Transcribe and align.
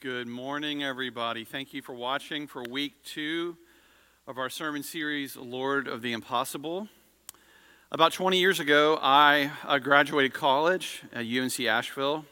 Good 0.00 0.28
morning, 0.28 0.84
everybody. 0.84 1.44
Thank 1.44 1.74
you 1.74 1.82
for 1.82 1.92
watching 1.92 2.46
for 2.46 2.62
week 2.62 3.02
two 3.02 3.56
of 4.28 4.38
our 4.38 4.48
sermon 4.48 4.84
series, 4.84 5.36
Lord 5.36 5.88
of 5.88 6.02
the 6.02 6.12
Impossible. 6.12 6.86
About 7.90 8.12
20 8.12 8.38
years 8.38 8.60
ago, 8.60 9.00
I 9.02 9.50
uh, 9.64 9.80
graduated 9.80 10.32
college 10.32 11.02
at 11.12 11.26
UNC 11.26 11.58
Asheville, 11.58 12.24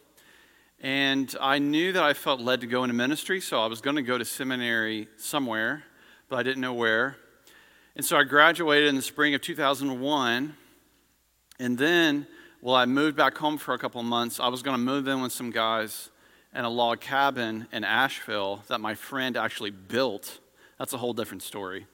and 0.80 1.34
I 1.40 1.58
knew 1.58 1.90
that 1.90 2.04
I 2.04 2.14
felt 2.14 2.40
led 2.40 2.60
to 2.60 2.68
go 2.68 2.84
into 2.84 2.94
ministry, 2.94 3.41
so 3.41 3.61
I 3.61 3.67
was 3.67 3.80
going 3.80 3.96
to 3.96 4.03
go 4.03 4.17
to 4.17 4.25
seminary 4.25 5.09
somewhere, 5.17 5.83
but 6.29 6.37
I 6.37 6.45
didn't 6.45 6.61
know 6.61 6.75
where. 6.75 7.17
And 7.96 8.05
so 8.05 8.17
I 8.17 8.23
graduated 8.23 8.89
in 8.89 8.95
the 8.95 9.03
spring 9.03 9.35
of 9.35 9.41
2001, 9.41 10.55
and 11.59 11.79
then, 11.79 12.29
well, 12.62 12.77
I 12.77 12.87
moved 12.87 13.17
back 13.17 13.37
home 13.37 13.59
for 13.59 13.75
a 13.75 13.79
couple 13.79 14.01
months. 14.05 14.39
I 14.39 14.46
was 14.46 14.62
going 14.62 14.77
to 14.77 14.83
move 14.83 15.09
in 15.09 15.21
with 15.21 15.33
some 15.33 15.51
guys 15.51 16.11
and 16.57 16.64
a 16.64 16.70
log 16.70 17.00
cabin 17.00 17.68
in 17.70 17.84
Asheville 17.84 18.62
that 18.68 18.80
my 18.80 18.95
friend 18.95 19.37
actually 19.37 19.70
built. 19.70 20.41
That's 20.79 20.95
a 20.95 20.96
whole 20.96 21.12
different 21.12 21.42
story. 21.42 21.87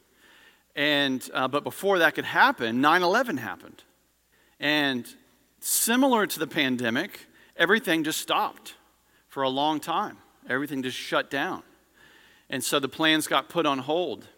And, 0.76 1.28
uh, 1.34 1.48
but 1.48 1.64
before 1.64 1.98
that 1.98 2.14
could 2.14 2.24
happen, 2.24 2.80
9 2.80 3.02
11 3.02 3.38
happened. 3.38 3.82
And 4.60 5.04
similar 5.58 6.28
to 6.28 6.38
the 6.38 6.46
pandemic, 6.46 7.26
everything 7.56 8.04
just 8.04 8.20
stopped 8.20 8.74
for 9.26 9.42
a 9.42 9.48
long 9.48 9.80
time. 9.80 10.18
Everything 10.48 10.84
just 10.84 10.96
shut 10.96 11.28
down. 11.28 11.64
And 12.48 12.62
so 12.62 12.78
the 12.78 12.88
plans 12.88 13.26
got 13.26 13.48
put 13.48 13.66
on 13.66 13.80
hold. 13.80 14.28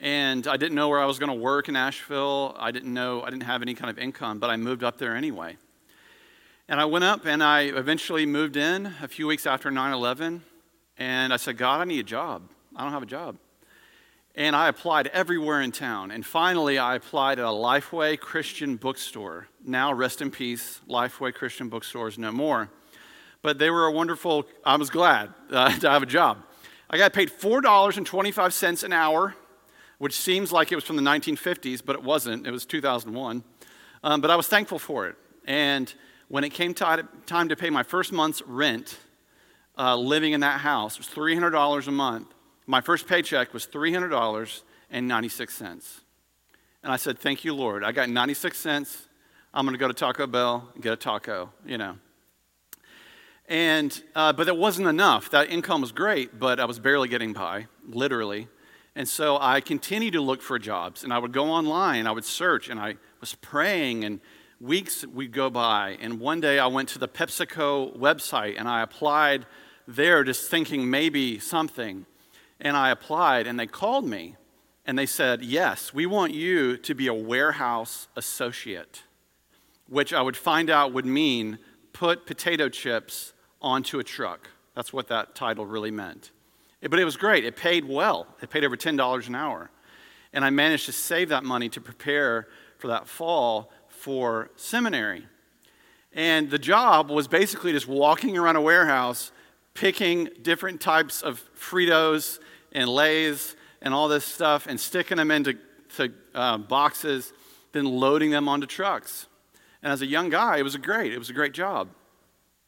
And 0.00 0.48
I 0.48 0.56
didn't 0.56 0.74
know 0.74 0.88
where 0.88 0.98
I 0.98 1.04
was 1.04 1.18
going 1.18 1.28
to 1.28 1.38
work 1.38 1.68
in 1.68 1.76
Asheville. 1.76 2.56
I 2.58 2.70
didn't 2.70 2.92
know, 2.92 3.20
I 3.20 3.28
didn't 3.28 3.42
have 3.44 3.60
any 3.60 3.74
kind 3.74 3.90
of 3.90 3.98
income, 3.98 4.38
but 4.38 4.48
I 4.48 4.56
moved 4.56 4.82
up 4.82 4.96
there 4.96 5.14
anyway. 5.14 5.58
And 6.68 6.80
I 6.80 6.84
went 6.84 7.04
up 7.04 7.26
and 7.26 7.42
I 7.42 7.62
eventually 7.62 8.24
moved 8.24 8.56
in 8.56 8.94
a 9.02 9.08
few 9.08 9.26
weeks 9.26 9.46
after 9.46 9.70
9 9.70 9.92
11. 9.92 10.42
And 10.96 11.32
I 11.32 11.36
said, 11.36 11.56
God, 11.56 11.80
I 11.80 11.84
need 11.84 12.00
a 12.00 12.04
job. 12.04 12.42
I 12.76 12.84
don't 12.84 12.92
have 12.92 13.02
a 13.02 13.06
job. 13.06 13.36
And 14.34 14.56
I 14.56 14.68
applied 14.68 15.08
everywhere 15.08 15.60
in 15.60 15.72
town. 15.72 16.10
And 16.10 16.24
finally, 16.24 16.78
I 16.78 16.94
applied 16.94 17.38
at 17.38 17.44
a 17.44 17.48
Lifeway 17.48 18.18
Christian 18.18 18.76
bookstore. 18.76 19.48
Now, 19.64 19.92
rest 19.92 20.22
in 20.22 20.30
peace, 20.30 20.80
Lifeway 20.88 21.34
Christian 21.34 21.68
bookstores 21.68 22.16
no 22.16 22.32
more. 22.32 22.70
But 23.42 23.58
they 23.58 23.68
were 23.68 23.86
a 23.86 23.92
wonderful, 23.92 24.46
I 24.64 24.76
was 24.76 24.88
glad 24.88 25.34
uh, 25.50 25.76
to 25.80 25.90
have 25.90 26.02
a 26.02 26.06
job. 26.06 26.38
I 26.88 26.96
got 26.96 27.12
paid 27.12 27.30
$4.25 27.30 28.84
an 28.84 28.92
hour, 28.92 29.34
which 29.98 30.14
seems 30.14 30.52
like 30.52 30.72
it 30.72 30.76
was 30.76 30.84
from 30.84 30.96
the 30.96 31.02
1950s, 31.02 31.82
but 31.84 31.96
it 31.96 32.02
wasn't. 32.02 32.46
It 32.46 32.50
was 32.50 32.64
2001. 32.64 33.42
Um, 34.04 34.20
but 34.20 34.30
I 34.30 34.36
was 34.36 34.46
thankful 34.46 34.78
for 34.78 35.08
it. 35.08 35.16
And 35.44 35.92
when 36.32 36.42
it 36.44 36.50
came 36.54 36.72
time 36.72 37.48
to 37.50 37.56
pay 37.56 37.68
my 37.68 37.82
first 37.82 38.10
month's 38.10 38.40
rent, 38.46 38.98
uh, 39.76 39.94
living 39.94 40.32
in 40.32 40.40
that 40.40 40.60
house, 40.60 40.96
was 40.96 41.06
$300 41.06 41.86
a 41.86 41.90
month. 41.90 42.28
My 42.66 42.80
first 42.80 43.06
paycheck 43.06 43.52
was 43.52 43.66
$300.96. 43.66 45.60
And 46.82 46.90
I 46.90 46.96
said, 46.96 47.18
Thank 47.18 47.44
you, 47.44 47.52
Lord. 47.52 47.84
I 47.84 47.92
got 47.92 48.08
96 48.08 48.56
cents. 48.56 49.08
I'm 49.52 49.66
going 49.66 49.74
to 49.74 49.78
go 49.78 49.88
to 49.88 49.92
Taco 49.92 50.26
Bell 50.26 50.70
and 50.72 50.82
get 50.82 50.94
a 50.94 50.96
taco, 50.96 51.52
you 51.66 51.76
know. 51.76 51.98
And, 53.46 54.02
uh, 54.14 54.32
but 54.32 54.48
it 54.48 54.56
wasn't 54.56 54.88
enough. 54.88 55.28
That 55.32 55.50
income 55.50 55.82
was 55.82 55.92
great, 55.92 56.38
but 56.40 56.58
I 56.58 56.64
was 56.64 56.78
barely 56.78 57.08
getting 57.08 57.34
by, 57.34 57.66
literally. 57.86 58.48
And 58.96 59.06
so 59.06 59.36
I 59.38 59.60
continued 59.60 60.14
to 60.14 60.22
look 60.22 60.40
for 60.40 60.58
jobs. 60.58 61.04
And 61.04 61.12
I 61.12 61.18
would 61.18 61.32
go 61.32 61.50
online, 61.50 62.06
I 62.06 62.12
would 62.12 62.24
search, 62.24 62.70
and 62.70 62.80
I 62.80 62.94
was 63.20 63.34
praying 63.34 64.04
and 64.04 64.18
weeks 64.62 65.04
would 65.04 65.32
go 65.32 65.50
by, 65.50 65.98
and 66.00 66.20
one 66.20 66.40
day 66.40 66.58
I 66.58 66.68
went 66.68 66.88
to 66.90 66.98
the 66.98 67.08
PepsiCo 67.08 67.96
website 67.98 68.54
and 68.56 68.68
I 68.68 68.82
applied 68.82 69.44
there 69.88 70.22
just 70.22 70.48
thinking 70.48 70.88
maybe 70.88 71.38
something. 71.40 72.06
And 72.60 72.76
I 72.76 72.90
applied, 72.90 73.48
and 73.48 73.58
they 73.58 73.66
called 73.66 74.06
me 74.06 74.36
and 74.86 74.96
they 74.96 75.06
said, 75.06 75.42
Yes, 75.42 75.92
we 75.92 76.06
want 76.06 76.32
you 76.32 76.76
to 76.76 76.94
be 76.94 77.08
a 77.08 77.14
warehouse 77.14 78.06
associate, 78.16 79.02
which 79.88 80.12
I 80.12 80.22
would 80.22 80.36
find 80.36 80.70
out 80.70 80.92
would 80.92 81.06
mean 81.06 81.58
put 81.92 82.24
potato 82.24 82.68
chips 82.68 83.32
onto 83.60 83.98
a 83.98 84.04
truck. 84.04 84.48
That's 84.74 84.92
what 84.92 85.08
that 85.08 85.34
title 85.34 85.66
really 85.66 85.90
meant. 85.90 86.30
But 86.80 86.98
it 86.98 87.04
was 87.04 87.16
great. 87.16 87.44
It 87.44 87.56
paid 87.56 87.84
well, 87.84 88.26
it 88.40 88.50
paid 88.50 88.64
over 88.64 88.76
$10 88.76 89.28
an 89.28 89.34
hour. 89.34 89.70
And 90.32 90.44
I 90.44 90.50
managed 90.50 90.86
to 90.86 90.92
save 90.92 91.28
that 91.28 91.44
money 91.44 91.68
to 91.68 91.80
prepare 91.80 92.48
for 92.78 92.88
that 92.88 93.06
fall 93.06 93.70
for 94.02 94.50
seminary. 94.56 95.24
And 96.12 96.50
the 96.50 96.58
job 96.58 97.08
was 97.08 97.28
basically 97.28 97.70
just 97.70 97.86
walking 97.86 98.36
around 98.36 98.56
a 98.56 98.60
warehouse, 98.60 99.30
picking 99.74 100.28
different 100.42 100.80
types 100.80 101.22
of 101.22 101.40
Fritos 101.56 102.40
and 102.72 102.88
Lays 102.88 103.54
and 103.80 103.94
all 103.94 104.08
this 104.08 104.24
stuff 104.24 104.66
and 104.66 104.78
sticking 104.78 105.18
them 105.18 105.30
into 105.30 105.56
to, 105.96 106.12
uh, 106.34 106.58
boxes, 106.58 107.32
then 107.70 107.84
loading 107.84 108.32
them 108.32 108.48
onto 108.48 108.66
trucks. 108.66 109.28
And 109.84 109.92
as 109.92 110.02
a 110.02 110.06
young 110.06 110.30
guy, 110.30 110.58
it 110.58 110.62
was 110.62 110.74
a 110.74 110.78
great, 110.78 111.12
it 111.12 111.18
was 111.18 111.30
a 111.30 111.34
great 111.34 111.52
job. 111.52 111.88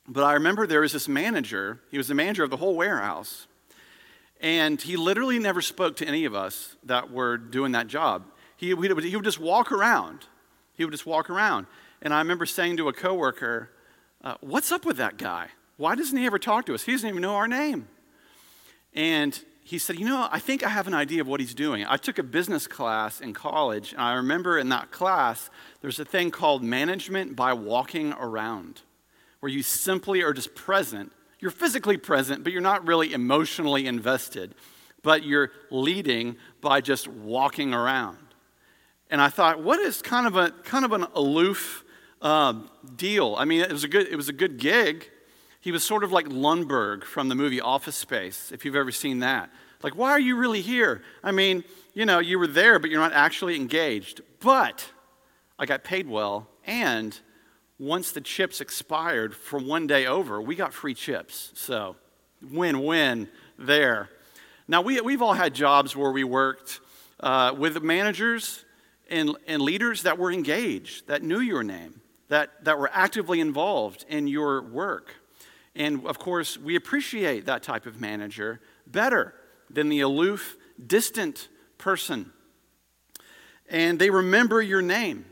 But 0.06 0.22
I 0.22 0.34
remember 0.34 0.68
there 0.68 0.82
was 0.82 0.92
this 0.92 1.08
manager, 1.08 1.80
he 1.90 1.98
was 1.98 2.06
the 2.06 2.14
manager 2.14 2.44
of 2.44 2.50
the 2.50 2.58
whole 2.58 2.76
warehouse. 2.76 3.48
And 4.40 4.80
he 4.80 4.96
literally 4.96 5.40
never 5.40 5.60
spoke 5.60 5.96
to 5.96 6.06
any 6.06 6.26
of 6.26 6.34
us 6.34 6.76
that 6.84 7.10
were 7.10 7.38
doing 7.38 7.72
that 7.72 7.88
job. 7.88 8.26
He, 8.56 8.68
he, 8.68 8.74
would, 8.74 9.02
he 9.02 9.16
would 9.16 9.24
just 9.24 9.40
walk 9.40 9.72
around 9.72 10.26
he 10.76 10.84
would 10.84 10.92
just 10.92 11.06
walk 11.06 11.30
around. 11.30 11.66
And 12.02 12.12
I 12.12 12.18
remember 12.18 12.46
saying 12.46 12.76
to 12.78 12.88
a 12.88 12.92
coworker, 12.92 13.70
uh, 14.22 14.34
What's 14.40 14.72
up 14.72 14.84
with 14.84 14.96
that 14.98 15.16
guy? 15.16 15.48
Why 15.76 15.94
doesn't 15.94 16.16
he 16.16 16.26
ever 16.26 16.38
talk 16.38 16.66
to 16.66 16.74
us? 16.74 16.82
He 16.82 16.92
doesn't 16.92 17.08
even 17.08 17.22
know 17.22 17.36
our 17.36 17.48
name. 17.48 17.88
And 18.92 19.38
he 19.64 19.78
said, 19.78 19.98
You 19.98 20.06
know, 20.06 20.28
I 20.30 20.38
think 20.38 20.62
I 20.62 20.68
have 20.68 20.86
an 20.86 20.94
idea 20.94 21.20
of 21.20 21.26
what 21.26 21.40
he's 21.40 21.54
doing. 21.54 21.84
I 21.88 21.96
took 21.96 22.18
a 22.18 22.22
business 22.22 22.66
class 22.66 23.20
in 23.20 23.32
college, 23.32 23.92
and 23.92 24.02
I 24.02 24.14
remember 24.14 24.58
in 24.58 24.68
that 24.68 24.90
class, 24.90 25.50
there's 25.80 25.98
a 25.98 26.04
thing 26.04 26.30
called 26.30 26.62
management 26.62 27.34
by 27.34 27.54
walking 27.54 28.12
around, 28.12 28.82
where 29.40 29.50
you 29.50 29.62
simply 29.62 30.22
are 30.22 30.32
just 30.32 30.54
present. 30.54 31.12
You're 31.40 31.50
physically 31.50 31.96
present, 31.96 32.44
but 32.44 32.52
you're 32.52 32.62
not 32.62 32.86
really 32.86 33.12
emotionally 33.12 33.86
invested, 33.86 34.54
but 35.02 35.24
you're 35.24 35.50
leading 35.70 36.36
by 36.60 36.80
just 36.80 37.08
walking 37.08 37.74
around. 37.74 38.18
And 39.14 39.22
I 39.22 39.28
thought, 39.28 39.62
what 39.62 39.78
is 39.78 40.02
kind 40.02 40.26
of 40.26 40.34
a 40.34 40.50
kind 40.50 40.84
of 40.84 40.90
an 40.90 41.06
aloof 41.14 41.84
uh, 42.20 42.54
deal? 42.96 43.36
I 43.38 43.44
mean, 43.44 43.60
it 43.60 43.70
was 43.70 43.84
a 43.84 43.88
good 43.88 44.08
it 44.08 44.16
was 44.16 44.28
a 44.28 44.32
good 44.32 44.58
gig. 44.58 45.08
He 45.60 45.70
was 45.70 45.84
sort 45.84 46.02
of 46.02 46.10
like 46.10 46.26
Lumbergh 46.26 47.04
from 47.04 47.28
the 47.28 47.36
movie 47.36 47.60
Office 47.60 47.94
Space, 47.94 48.50
if 48.50 48.64
you've 48.64 48.74
ever 48.74 48.90
seen 48.90 49.20
that. 49.20 49.50
Like, 49.84 49.94
why 49.94 50.10
are 50.10 50.18
you 50.18 50.34
really 50.34 50.62
here? 50.62 51.00
I 51.22 51.30
mean, 51.30 51.62
you 51.92 52.06
know, 52.06 52.18
you 52.18 52.40
were 52.40 52.48
there, 52.48 52.80
but 52.80 52.90
you're 52.90 52.98
not 52.98 53.12
actually 53.12 53.54
engaged. 53.54 54.20
But 54.40 54.84
I 55.60 55.66
got 55.66 55.84
paid 55.84 56.08
well, 56.08 56.48
and 56.66 57.16
once 57.78 58.10
the 58.10 58.20
chips 58.20 58.60
expired 58.60 59.32
for 59.32 59.60
one 59.60 59.86
day 59.86 60.06
over, 60.06 60.42
we 60.42 60.56
got 60.56 60.74
free 60.74 60.94
chips. 60.94 61.52
So, 61.54 61.94
win 62.50 62.82
win 62.82 63.28
there. 63.60 64.08
Now, 64.66 64.80
we, 64.80 65.00
we've 65.02 65.22
all 65.22 65.34
had 65.34 65.54
jobs 65.54 65.94
where 65.94 66.10
we 66.10 66.24
worked 66.24 66.80
uh, 67.20 67.54
with 67.56 67.80
managers 67.80 68.64
and, 69.10 69.36
and 69.46 69.62
leaders 69.62 70.02
that 70.02 70.18
were 70.18 70.32
engaged, 70.32 71.06
that 71.08 71.22
knew 71.22 71.40
your 71.40 71.62
name, 71.62 72.00
that, 72.28 72.64
that 72.64 72.78
were 72.78 72.90
actively 72.92 73.40
involved 73.40 74.04
in 74.08 74.26
your 74.26 74.62
work. 74.62 75.14
And 75.74 76.06
of 76.06 76.18
course, 76.18 76.56
we 76.56 76.76
appreciate 76.76 77.46
that 77.46 77.62
type 77.62 77.86
of 77.86 78.00
manager 78.00 78.60
better 78.86 79.34
than 79.70 79.88
the 79.88 80.00
aloof, 80.00 80.56
distant 80.84 81.48
person. 81.78 82.32
And 83.68 83.98
they 83.98 84.10
remember 84.10 84.62
your 84.62 84.82
name. 84.82 85.24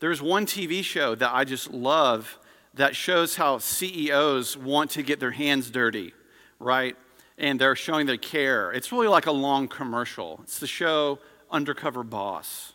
There's 0.00 0.20
one 0.20 0.46
TV 0.46 0.82
show 0.82 1.14
that 1.14 1.32
I 1.32 1.44
just 1.44 1.72
love 1.72 2.38
that 2.74 2.96
shows 2.96 3.36
how 3.36 3.58
CEOs 3.58 4.56
want 4.56 4.90
to 4.92 5.02
get 5.02 5.20
their 5.20 5.30
hands 5.30 5.70
dirty, 5.70 6.12
right? 6.58 6.96
And 7.38 7.60
they're 7.60 7.76
showing 7.76 8.06
their 8.06 8.16
care. 8.16 8.72
It's 8.72 8.90
really 8.90 9.06
like 9.06 9.26
a 9.26 9.32
long 9.32 9.68
commercial. 9.68 10.40
It's 10.42 10.58
the 10.58 10.66
show 10.66 11.20
Undercover 11.50 12.02
Boss. 12.02 12.73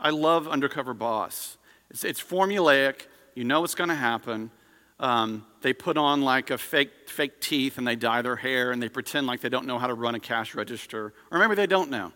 I 0.00 0.10
love 0.10 0.48
Undercover 0.48 0.94
Boss. 0.94 1.58
It's, 1.90 2.04
it's 2.04 2.22
formulaic, 2.22 3.06
you 3.34 3.44
know 3.44 3.60
what's 3.60 3.74
going 3.74 3.90
to 3.90 3.94
happen. 3.94 4.50
Um, 4.98 5.46
they 5.60 5.72
put 5.72 5.96
on 5.96 6.22
like 6.22 6.50
a 6.50 6.58
fake, 6.58 7.08
fake 7.08 7.40
teeth 7.40 7.78
and 7.78 7.86
they 7.86 7.96
dye 7.96 8.22
their 8.22 8.36
hair 8.36 8.72
and 8.72 8.82
they 8.82 8.88
pretend 8.88 9.26
like 9.26 9.40
they 9.40 9.48
don't 9.48 9.66
know 9.66 9.78
how 9.78 9.86
to 9.86 9.94
run 9.94 10.14
a 10.14 10.20
cash 10.20 10.54
register, 10.54 11.12
or 11.30 11.38
maybe 11.38 11.54
they 11.54 11.66
don't 11.66 11.90
know. 11.90 12.12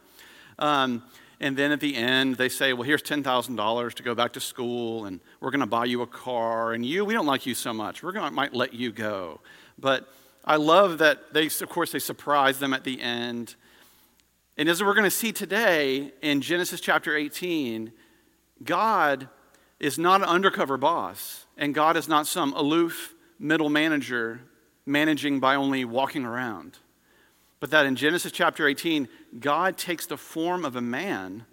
Um, 0.58 1.02
and 1.40 1.56
then 1.56 1.72
at 1.72 1.80
the 1.80 1.96
end, 1.96 2.36
they 2.36 2.48
say, 2.48 2.72
Well, 2.72 2.84
here's 2.84 3.02
$10,000 3.02 3.94
to 3.94 4.02
go 4.02 4.14
back 4.14 4.32
to 4.34 4.40
school, 4.40 5.04
and 5.04 5.20
we're 5.40 5.50
going 5.50 5.60
to 5.60 5.66
buy 5.66 5.84
you 5.84 6.02
a 6.02 6.06
car. 6.06 6.72
And 6.72 6.86
you, 6.86 7.04
we 7.04 7.12
don't 7.12 7.26
like 7.26 7.44
you 7.44 7.54
so 7.54 7.72
much. 7.72 8.02
We're 8.02 8.12
going 8.12 8.26
to 8.26 8.30
might 8.30 8.54
let 8.54 8.72
you 8.72 8.92
go. 8.92 9.40
But 9.78 10.08
I 10.44 10.56
love 10.56 10.98
that 10.98 11.34
they, 11.34 11.46
of 11.46 11.68
course, 11.68 11.92
they 11.92 11.98
surprise 11.98 12.60
them 12.60 12.72
at 12.72 12.84
the 12.84 13.00
end. 13.00 13.56
And 14.56 14.68
as 14.68 14.82
we're 14.82 14.94
going 14.94 15.04
to 15.04 15.10
see 15.10 15.32
today 15.32 16.12
in 16.22 16.40
Genesis 16.40 16.80
chapter 16.80 17.16
18, 17.16 17.92
God 18.62 19.28
is 19.80 19.98
not 19.98 20.22
an 20.22 20.28
undercover 20.28 20.76
boss, 20.76 21.46
and 21.56 21.74
God 21.74 21.96
is 21.96 22.06
not 22.06 22.26
some 22.28 22.52
aloof 22.52 23.14
middle 23.38 23.68
manager 23.68 24.40
managing 24.86 25.40
by 25.40 25.56
only 25.56 25.84
walking 25.84 26.24
around. 26.24 26.78
But 27.58 27.70
that 27.70 27.86
in 27.86 27.96
Genesis 27.96 28.30
chapter 28.30 28.68
18, 28.68 29.08
God 29.40 29.76
takes 29.76 30.06
the 30.06 30.16
form 30.16 30.64
of 30.64 30.76
a 30.76 30.80
man 30.80 31.46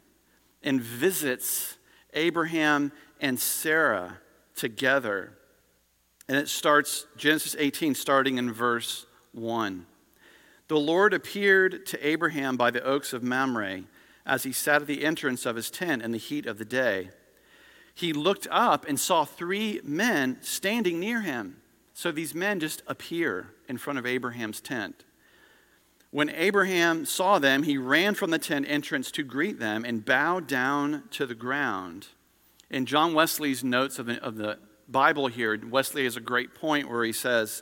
and 0.62 0.80
visits 0.80 1.78
Abraham 2.14 2.92
and 3.20 3.40
Sarah 3.40 4.20
together. 4.56 5.34
And 6.28 6.38
it 6.38 6.50
starts, 6.50 7.08
Genesis 7.18 7.56
18, 7.58 7.96
starting 7.96 8.38
in 8.38 8.52
verse 8.52 9.08
1. 9.32 9.88
The 10.72 10.80
Lord 10.80 11.14
appeared 11.14 11.86
to 11.88 12.08
Abraham 12.08 12.56
by 12.56 12.72
the 12.72 12.82
oaks 12.82 13.12
of 13.12 13.22
Mamre 13.22 13.84
as 14.26 14.44
he 14.44 14.54
sat 14.54 14.82
at 14.82 14.88
the 14.88 15.04
entrance 15.04 15.46
of 15.46 15.58
his 15.58 15.70
tent 15.70 16.02
in 16.02 16.14
the 16.14 16.18
heat 16.18 16.46
of 16.46 16.60
the 16.60 16.64
day. 16.64 17.10
He 17.94 18.14
looked 18.14 18.48
up 18.50 18.88
and 18.88 18.98
saw 18.98 19.26
three 19.26 19.82
men 19.84 20.38
standing 20.40 20.98
near 20.98 21.24
him. 21.24 21.58
So 21.94 22.10
these 22.10 22.34
men 22.34 22.62
just 22.62 22.84
appear 22.88 23.48
in 23.68 23.80
front 23.80 24.00
of 24.00 24.06
Abraham's 24.06 24.62
tent. 24.62 25.04
When 26.10 26.30
Abraham 26.30 27.04
saw 27.04 27.38
them, 27.38 27.64
he 27.64 27.78
ran 27.78 28.14
from 28.14 28.32
the 28.32 28.40
tent 28.40 28.66
entrance 28.70 29.12
to 29.12 29.24
greet 29.24 29.60
them 29.60 29.84
and 29.84 30.06
bowed 30.06 30.48
down 30.48 31.04
to 31.12 31.26
the 31.26 31.36
ground. 31.36 32.08
In 32.70 32.86
John 32.86 33.14
Wesley's 33.14 33.62
notes 33.62 34.00
of 34.00 34.06
the, 34.06 34.24
of 34.24 34.38
the 34.38 34.58
Bible 34.88 35.28
here, 35.28 35.60
Wesley 35.70 36.06
has 36.06 36.16
a 36.16 36.22
great 36.22 36.56
point 36.56 36.90
where 36.90 37.04
he 37.04 37.12
says, 37.12 37.62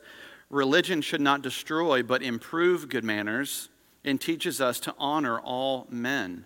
Religion 0.49 1.01
should 1.01 1.21
not 1.21 1.41
destroy 1.41 2.01
but 2.01 2.23
improve 2.23 2.89
good 2.89 3.03
manners 3.03 3.69
and 4.03 4.19
teaches 4.19 4.59
us 4.59 4.79
to 4.79 4.95
honor 4.97 5.39
all 5.39 5.87
men. 5.89 6.45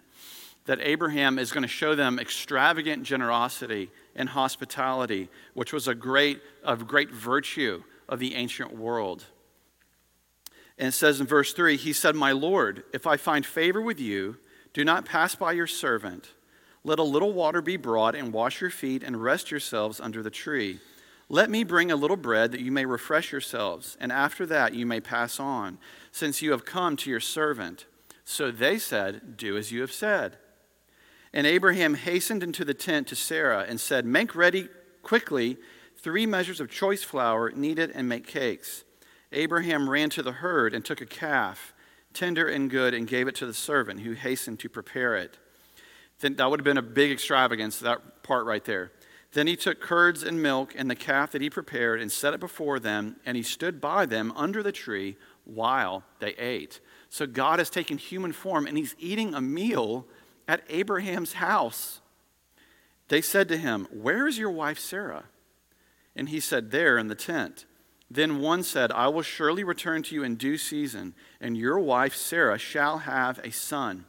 That 0.66 0.80
Abraham 0.82 1.40
is 1.40 1.52
going 1.52 1.64
to 1.64 1.68
show 1.68 1.96
them 1.96 2.20
extravagant 2.20 3.04
generosity 3.04 3.92
and 4.16 4.30
hospitality, 4.30 5.30
which 5.54 5.74
was 5.74 5.88
a 5.88 5.96
great, 5.96 6.42
of 6.64 6.88
great 6.88 7.12
virtue 7.12 7.84
of 8.08 8.20
the 8.20 8.36
ancient 8.36 8.76
world. 8.76 9.26
And 10.78 10.90
it 10.90 10.94
says 10.94 11.20
in 11.20 11.28
verse 11.28 11.54
3 11.54 11.78
He 11.78 11.94
said, 11.94 12.16
My 12.16 12.32
Lord, 12.32 12.84
if 12.94 13.06
I 13.06 13.18
find 13.18 13.46
favor 13.46 13.82
with 13.82 14.00
you, 14.00 14.38
do 14.74 14.84
not 14.84 15.06
pass 15.06 15.36
by 15.36 15.52
your 15.52 15.68
servant. 15.68 16.30
Let 16.84 17.00
a 17.00 17.04
little 17.04 17.32
water 17.32 17.62
be 17.62 17.78
brought, 17.78 18.16
and 18.16 18.34
wash 18.34 18.60
your 18.60 18.70
feet, 18.70 19.04
and 19.04 19.22
rest 19.22 19.52
yourselves 19.52 20.02
under 20.02 20.22
the 20.22 20.30
tree. 20.30 20.80
Let 21.34 21.50
me 21.50 21.64
bring 21.64 21.92
a 21.92 21.96
little 21.96 22.16
bread 22.16 22.52
that 22.52 22.62
you 22.62 22.72
may 22.72 22.86
refresh 22.86 23.32
yourselves, 23.32 23.98
and 24.00 24.12
after 24.12 24.46
that 24.46 24.76
you 24.76 24.86
may 24.86 25.00
pass 25.00 25.40
on, 25.40 25.80
since 26.12 26.44
you 26.44 26.52
have 26.52 26.64
come 26.64 26.96
to 26.98 27.10
your 27.10 27.20
servant. 27.20 27.88
So 28.24 28.52
they 28.52 28.78
said, 28.78 29.36
Do 29.36 29.58
as 29.58 29.72
you 29.72 29.82
have 29.82 29.92
said. 29.92 30.38
And 31.34 31.48
Abraham 31.48 31.96
hastened 31.96 32.44
into 32.44 32.64
the 32.64 32.76
tent 32.76 33.08
to 33.08 33.16
Sarah 33.16 33.66
and 33.68 33.82
said, 33.82 34.06
Make 34.06 34.36
ready 34.36 34.70
quickly 35.02 35.58
three 35.98 36.28
measures 36.28 36.60
of 36.60 36.70
choice 36.70 37.02
flour, 37.02 37.50
knead 37.50 37.80
it, 37.80 37.90
and 37.96 38.08
make 38.08 38.28
cakes. 38.28 38.84
Abraham 39.32 39.90
ran 39.90 40.12
to 40.12 40.22
the 40.22 40.34
herd 40.34 40.76
and 40.76 40.86
took 40.86 41.02
a 41.02 41.08
calf, 41.08 41.74
tender 42.14 42.48
and 42.48 42.70
good, 42.70 42.94
and 42.94 43.08
gave 43.08 43.28
it 43.28 43.34
to 43.38 43.48
the 43.48 43.56
servant 43.56 44.02
who 44.02 44.12
hastened 44.12 44.60
to 44.60 44.70
prepare 44.70 45.16
it. 45.16 45.40
Then 46.20 46.36
that 46.36 46.52
would 46.52 46.60
have 46.60 46.64
been 46.64 46.78
a 46.78 46.84
big 46.84 47.12
extravagance, 47.12 47.80
that 47.80 48.22
part 48.22 48.46
right 48.46 48.64
there. 48.64 48.92
Then 49.34 49.48
he 49.48 49.56
took 49.56 49.82
curds 49.82 50.24
and 50.24 50.42
milk 50.42 50.74
and 50.78 50.90
the 50.90 50.96
calf 50.96 51.32
that 51.32 51.42
he 51.42 51.50
prepared 51.50 52.00
and 52.00 52.12
set 52.12 52.34
it 52.34 52.40
before 52.40 52.80
them, 52.80 53.18
and 53.26 53.36
he 53.36 53.44
stood 53.44 53.82
by 53.82 54.06
them 54.06 54.32
under 54.36 54.62
the 54.62 54.72
tree 54.72 55.18
while 55.44 56.04
they 56.20 56.34
ate. 56.36 56.80
So 57.10 57.26
God 57.26 57.60
has 57.60 57.70
taken 57.70 57.98
human 57.98 58.32
form 58.32 58.68
and 58.68 58.78
he's 58.78 58.96
eating 59.00 59.34
a 59.34 59.42
meal 59.42 60.08
at 60.48 60.64
Abraham's 60.70 61.34
house. 61.34 62.02
They 63.08 63.22
said 63.22 63.48
to 63.50 63.58
him, 63.58 63.88
Where 63.92 64.28
is 64.28 64.38
your 64.38 64.52
wife 64.52 64.80
Sarah? 64.80 65.26
And 66.16 66.30
he 66.30 66.40
said, 66.40 66.72
There 66.72 66.98
in 66.98 67.08
the 67.08 67.16
tent. 67.16 67.66
Then 68.10 68.40
one 68.40 68.62
said, 68.62 68.92
I 68.92 69.08
will 69.08 69.24
surely 69.24 69.64
return 69.64 70.04
to 70.04 70.16
you 70.16 70.24
in 70.24 70.36
due 70.36 70.58
season, 70.58 71.16
and 71.42 71.58
your 71.58 71.80
wife 71.80 72.16
Sarah 72.16 72.60
shall 72.60 73.00
have 73.00 73.40
a 73.44 73.52
son. 73.52 74.06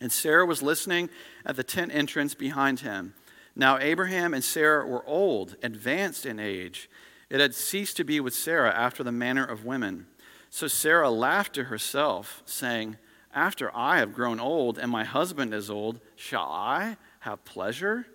And 0.00 0.12
Sarah 0.12 0.46
was 0.46 0.62
listening 0.62 1.10
at 1.44 1.56
the 1.56 1.64
tent 1.64 1.92
entrance 1.92 2.34
behind 2.34 2.80
him. 2.80 3.14
Now 3.56 3.78
Abraham 3.78 4.34
and 4.34 4.42
Sarah 4.42 4.86
were 4.86 5.06
old, 5.06 5.56
advanced 5.62 6.26
in 6.26 6.40
age. 6.40 6.90
It 7.30 7.40
had 7.40 7.54
ceased 7.54 7.96
to 7.96 8.04
be 8.04 8.20
with 8.20 8.34
Sarah 8.34 8.72
after 8.72 9.02
the 9.02 9.12
manner 9.12 9.44
of 9.44 9.64
women. 9.64 10.06
So 10.50 10.66
Sarah 10.66 11.10
laughed 11.10 11.54
to 11.54 11.64
herself, 11.64 12.42
saying, 12.46 12.96
After 13.32 13.74
I 13.76 13.98
have 13.98 14.14
grown 14.14 14.40
old 14.40 14.78
and 14.78 14.90
my 14.90 15.04
husband 15.04 15.54
is 15.54 15.70
old, 15.70 16.00
shall 16.16 16.48
I 16.48 16.96
have 17.20 17.44
pleasure? 17.44 18.06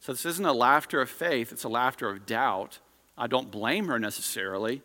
So 0.00 0.12
this 0.12 0.26
isn't 0.26 0.44
a 0.44 0.52
laughter 0.52 1.00
of 1.00 1.10
faith, 1.10 1.52
it's 1.52 1.64
a 1.64 1.68
laughter 1.68 2.08
of 2.08 2.26
doubt. 2.26 2.80
I 3.18 3.26
don't 3.26 3.50
blame 3.50 3.86
her 3.88 3.98
necessarily 3.98 4.82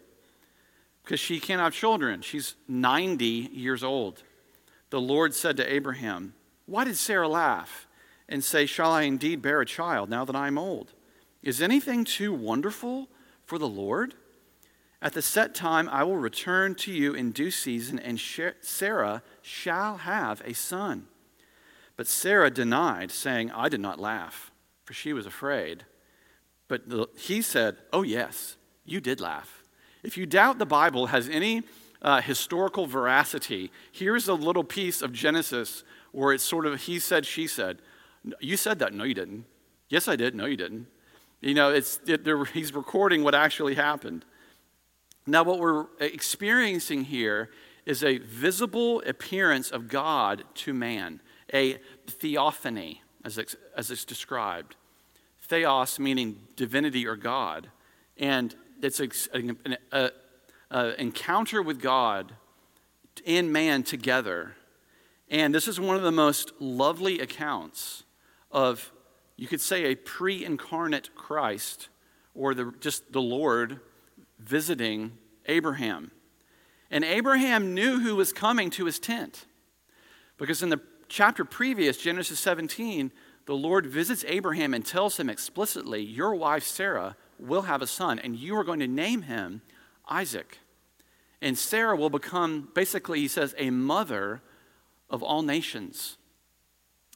because 1.03 1.19
she 1.19 1.39
can't 1.39 1.59
have 1.59 1.73
children. 1.73 2.21
She's 2.21 2.55
90 2.67 3.25
years 3.25 3.83
old. 3.83 4.23
The 4.89 5.01
Lord 5.01 5.33
said 5.33 5.57
to 5.57 5.73
Abraham, 5.73 6.33
Why 6.65 6.85
did 6.85 6.95
Sarah 6.95 7.27
laugh 7.27 7.87
and 8.31 8.43
say, 8.43 8.65
Shall 8.65 8.91
I 8.91 9.03
indeed 9.03 9.41
bear 9.41 9.61
a 9.61 9.65
child 9.65 10.09
now 10.09 10.25
that 10.25 10.35
I 10.35 10.47
am 10.47 10.57
old? 10.57 10.93
Is 11.43 11.61
anything 11.61 12.03
too 12.03 12.33
wonderful 12.33 13.09
for 13.45 13.57
the 13.57 13.67
Lord? 13.67 14.15
At 15.01 15.13
the 15.13 15.21
set 15.21 15.55
time, 15.55 15.89
I 15.89 16.03
will 16.03 16.17
return 16.17 16.75
to 16.75 16.91
you 16.91 17.13
in 17.13 17.31
due 17.31 17.51
season, 17.51 17.97
and 17.97 18.19
Sarah 18.61 19.23
shall 19.41 19.97
have 19.97 20.41
a 20.45 20.53
son. 20.53 21.07
But 21.97 22.07
Sarah 22.07 22.51
denied, 22.51 23.11
saying, 23.11 23.51
I 23.51 23.67
did 23.67 23.79
not 23.79 23.99
laugh, 23.99 24.51
for 24.85 24.93
she 24.93 25.11
was 25.11 25.25
afraid. 25.25 25.85
But 26.67 26.83
he 27.17 27.41
said, 27.41 27.77
Oh, 27.91 28.03
yes, 28.03 28.55
you 28.85 29.01
did 29.01 29.19
laugh. 29.19 29.63
If 30.03 30.17
you 30.17 30.25
doubt 30.25 30.57
the 30.57 30.65
Bible 30.65 31.07
has 31.07 31.27
any 31.27 31.63
uh, 32.01 32.21
historical 32.21 32.85
veracity, 32.85 33.71
here's 33.91 34.27
a 34.27 34.33
little 34.33 34.63
piece 34.63 35.01
of 35.01 35.13
Genesis 35.13 35.83
where 36.11 36.33
it's 36.33 36.43
sort 36.43 36.65
of 36.65 36.81
he 36.81 36.99
said, 36.99 37.25
she 37.25 37.47
said. 37.47 37.79
You 38.39 38.57
said 38.57 38.79
that. 38.79 38.93
No, 38.93 39.03
you 39.03 39.13
didn't. 39.13 39.45
Yes, 39.89 40.07
I 40.07 40.15
did. 40.15 40.35
No, 40.35 40.45
you 40.45 40.57
didn't. 40.57 40.87
You 41.41 41.53
know, 41.53 41.71
it's, 41.71 41.99
it, 42.05 42.27
he's 42.53 42.73
recording 42.73 43.23
what 43.23 43.35
actually 43.35 43.75
happened. 43.75 44.25
Now, 45.27 45.43
what 45.43 45.59
we're 45.59 45.85
experiencing 45.99 47.05
here 47.05 47.49
is 47.85 48.03
a 48.03 48.17
visible 48.19 49.01
appearance 49.05 49.71
of 49.71 49.87
God 49.87 50.43
to 50.55 50.73
man, 50.73 51.21
a 51.53 51.79
theophany, 52.07 53.01
as 53.23 53.37
it's, 53.37 53.55
as 53.75 53.91
it's 53.91 54.05
described 54.05 54.75
theos 55.51 55.99
meaning 55.99 56.39
divinity 56.55 57.05
or 57.05 57.17
God. 57.17 57.69
And 58.17 58.55
it's 58.81 59.01
an 59.01 59.57
encounter 60.97 61.61
with 61.61 61.81
God 61.81 62.31
and 63.27 63.51
man 63.51 63.83
together. 63.83 64.55
And 65.29 65.53
this 65.53 65.67
is 65.67 65.77
one 65.77 65.97
of 65.97 66.03
the 66.03 66.11
most 66.11 66.53
lovely 66.59 67.19
accounts 67.19 68.03
of, 68.51 68.91
you 69.37 69.47
could 69.47 69.61
say, 69.61 69.85
a 69.85 69.95
pre 69.95 70.43
incarnate 70.43 71.15
Christ 71.15 71.89
or 72.33 72.53
the, 72.53 72.73
just 72.79 73.11
the 73.11 73.21
Lord 73.21 73.79
visiting 74.39 75.13
Abraham. 75.45 76.11
And 76.89 77.03
Abraham 77.03 77.73
knew 77.73 77.99
who 77.99 78.15
was 78.15 78.33
coming 78.33 78.69
to 78.71 78.85
his 78.85 78.99
tent. 78.99 79.45
Because 80.37 80.61
in 80.63 80.69
the 80.69 80.81
chapter 81.07 81.45
previous, 81.45 81.97
Genesis 81.97 82.39
17, 82.39 83.11
the 83.45 83.55
Lord 83.55 83.85
visits 83.85 84.25
Abraham 84.27 84.73
and 84.73 84.85
tells 84.85 85.19
him 85.19 85.29
explicitly, 85.29 86.01
Your 86.01 86.35
wife 86.35 86.63
Sarah 86.63 87.15
will 87.39 87.63
have 87.63 87.81
a 87.81 87.87
son, 87.87 88.19
and 88.19 88.35
you 88.35 88.55
are 88.55 88.63
going 88.63 88.79
to 88.79 88.87
name 88.87 89.23
him 89.23 89.61
Isaac. 90.07 90.59
And 91.41 91.57
Sarah 91.57 91.95
will 91.95 92.09
become, 92.09 92.69
basically, 92.75 93.19
he 93.19 93.27
says, 93.27 93.55
a 93.57 93.71
mother 93.71 94.41
of 95.09 95.23
all 95.23 95.41
nations. 95.41 96.17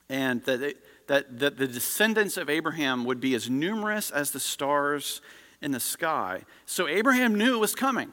And 0.09 0.43
that, 0.43 0.75
that, 1.07 1.39
that 1.39 1.57
the 1.57 1.67
descendants 1.67 2.37
of 2.37 2.49
Abraham 2.49 3.05
would 3.05 3.19
be 3.19 3.35
as 3.35 3.49
numerous 3.49 4.11
as 4.11 4.31
the 4.31 4.39
stars 4.39 5.21
in 5.61 5.71
the 5.71 5.79
sky. 5.79 6.43
So 6.65 6.87
Abraham 6.87 7.35
knew 7.35 7.55
it 7.55 7.59
was 7.59 7.75
coming, 7.75 8.11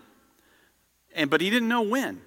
and, 1.14 1.30
but 1.30 1.40
he 1.40 1.50
didn't 1.50 1.68
know 1.68 1.82
when. 1.82 2.20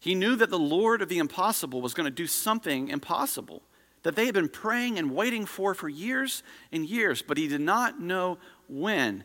He 0.00 0.14
knew 0.14 0.36
that 0.36 0.50
the 0.50 0.58
Lord 0.58 1.02
of 1.02 1.08
the 1.08 1.18
impossible 1.18 1.80
was 1.80 1.94
going 1.94 2.04
to 2.04 2.10
do 2.10 2.26
something 2.26 2.88
impossible 2.88 3.62
that 4.02 4.16
they 4.16 4.26
had 4.26 4.34
been 4.34 4.48
praying 4.48 4.98
and 4.98 5.14
waiting 5.14 5.44
for 5.44 5.74
for 5.74 5.88
years 5.88 6.42
and 6.72 6.86
years, 6.86 7.22
but 7.22 7.36
he 7.36 7.48
did 7.48 7.60
not 7.60 8.00
know 8.00 8.38
when. 8.68 9.24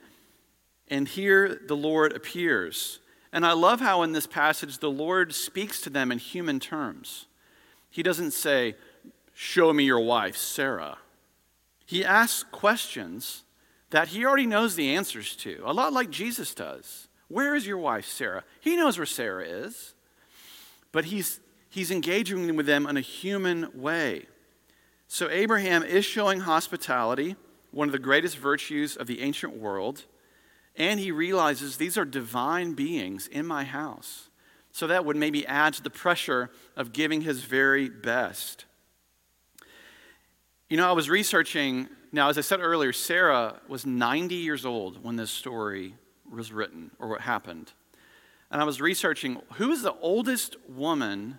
And 0.87 1.07
here 1.07 1.61
the 1.67 1.75
Lord 1.75 2.13
appears. 2.13 2.99
And 3.31 3.45
I 3.45 3.53
love 3.53 3.79
how 3.79 4.01
in 4.03 4.11
this 4.11 4.27
passage 4.27 4.79
the 4.79 4.91
Lord 4.91 5.33
speaks 5.33 5.81
to 5.81 5.89
them 5.89 6.11
in 6.11 6.17
human 6.17 6.59
terms. 6.59 7.27
He 7.89 8.03
doesn't 8.03 8.31
say, 8.31 8.75
Show 9.33 9.73
me 9.73 9.83
your 9.83 9.99
wife, 9.99 10.37
Sarah. 10.37 10.97
He 11.85 12.05
asks 12.05 12.43
questions 12.51 13.43
that 13.89 14.09
he 14.09 14.25
already 14.25 14.45
knows 14.45 14.75
the 14.75 14.95
answers 14.95 15.35
to, 15.37 15.61
a 15.65 15.73
lot 15.73 15.93
like 15.93 16.09
Jesus 16.09 16.53
does. 16.53 17.07
Where 17.27 17.55
is 17.55 17.67
your 17.67 17.77
wife, 17.77 18.05
Sarah? 18.05 18.43
He 18.59 18.75
knows 18.75 18.97
where 18.97 19.05
Sarah 19.05 19.45
is, 19.45 19.93
but 20.91 21.05
he's, 21.05 21.39
he's 21.69 21.91
engaging 21.91 22.55
with 22.55 22.65
them 22.65 22.87
in 22.87 22.97
a 22.97 23.01
human 23.01 23.69
way. 23.73 24.27
So, 25.07 25.29
Abraham 25.29 25.83
is 25.83 26.05
showing 26.05 26.41
hospitality, 26.41 27.35
one 27.71 27.87
of 27.87 27.91
the 27.91 27.99
greatest 27.99 28.37
virtues 28.37 28.95
of 28.95 29.07
the 29.07 29.21
ancient 29.21 29.55
world. 29.55 30.05
And 30.75 30.99
he 30.99 31.11
realizes 31.11 31.77
these 31.77 31.97
are 31.97 32.05
divine 32.05 32.73
beings 32.73 33.27
in 33.27 33.45
my 33.45 33.63
house. 33.63 34.29
So 34.71 34.87
that 34.87 35.05
would 35.05 35.15
maybe 35.15 35.45
add 35.45 35.73
to 35.75 35.83
the 35.83 35.91
pressure 35.91 36.49
of 36.75 36.93
giving 36.93 37.21
his 37.21 37.43
very 37.43 37.89
best. 37.89 38.65
You 40.73 40.77
know, 40.77 40.89
I 40.89 40.93
was 40.93 41.07
researching, 41.07 41.87
now, 42.11 42.29
as 42.29 42.39
I 42.39 42.41
said 42.41 42.59
earlier, 42.59 42.93
Sarah 42.93 43.61
was 43.67 43.85
90 43.85 44.33
years 44.33 44.65
old 44.65 45.03
when 45.03 45.17
this 45.17 45.29
story 45.29 45.93
was 46.27 46.51
written 46.51 46.89
or 46.97 47.09
what 47.09 47.21
happened. 47.21 47.73
And 48.49 48.59
I 48.59 48.65
was 48.65 48.81
researching 48.81 49.39
who 49.57 49.71
is 49.71 49.83
the 49.83 49.93
oldest 50.01 50.55
woman 50.67 51.37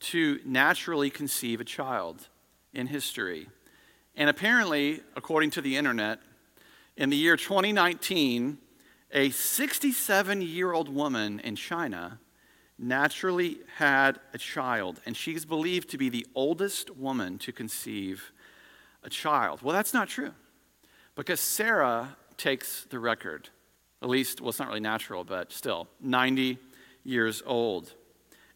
to 0.00 0.38
naturally 0.44 1.08
conceive 1.08 1.62
a 1.62 1.64
child 1.64 2.28
in 2.74 2.88
history. 2.88 3.48
And 4.16 4.28
apparently, 4.28 5.00
according 5.16 5.52
to 5.52 5.62
the 5.62 5.78
internet, 5.78 6.18
in 6.94 7.08
the 7.08 7.16
year 7.16 7.38
2019, 7.38 8.58
a 9.12 9.30
67 9.30 10.42
year 10.42 10.74
old 10.74 10.90
woman 10.90 11.40
in 11.40 11.56
China 11.56 12.20
naturally 12.78 13.60
had 13.78 14.20
a 14.34 14.36
child, 14.36 15.00
and 15.06 15.16
she's 15.16 15.46
believed 15.46 15.88
to 15.88 15.96
be 15.96 16.10
the 16.10 16.26
oldest 16.34 16.94
woman 16.94 17.38
to 17.38 17.50
conceive 17.50 18.30
a 19.04 19.10
child. 19.10 19.62
Well, 19.62 19.74
that's 19.74 19.94
not 19.94 20.08
true 20.08 20.32
because 21.14 21.40
Sarah 21.40 22.16
takes 22.36 22.86
the 22.90 22.98
record. 22.98 23.48
At 24.02 24.08
least, 24.08 24.40
well, 24.40 24.50
it's 24.50 24.58
not 24.58 24.66
really 24.68 24.80
natural, 24.80 25.24
but 25.24 25.52
still, 25.52 25.88
90 26.00 26.58
years 27.04 27.42
old. 27.46 27.94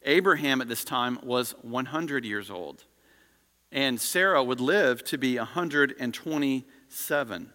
Abraham 0.02 0.60
at 0.60 0.68
this 0.68 0.84
time 0.84 1.18
was 1.22 1.52
100 1.62 2.24
years 2.24 2.50
old, 2.50 2.84
and 3.70 4.00
Sarah 4.00 4.42
would 4.42 4.60
live 4.60 5.04
to 5.04 5.18
be 5.18 5.38
127. 5.38 7.52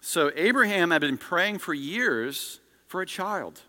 So 0.00 0.32
Abraham 0.34 0.90
had 0.90 1.02
been 1.02 1.18
praying 1.18 1.58
for 1.58 1.74
years 1.74 2.60
for 2.86 3.02
a 3.02 3.06
child. 3.06 3.60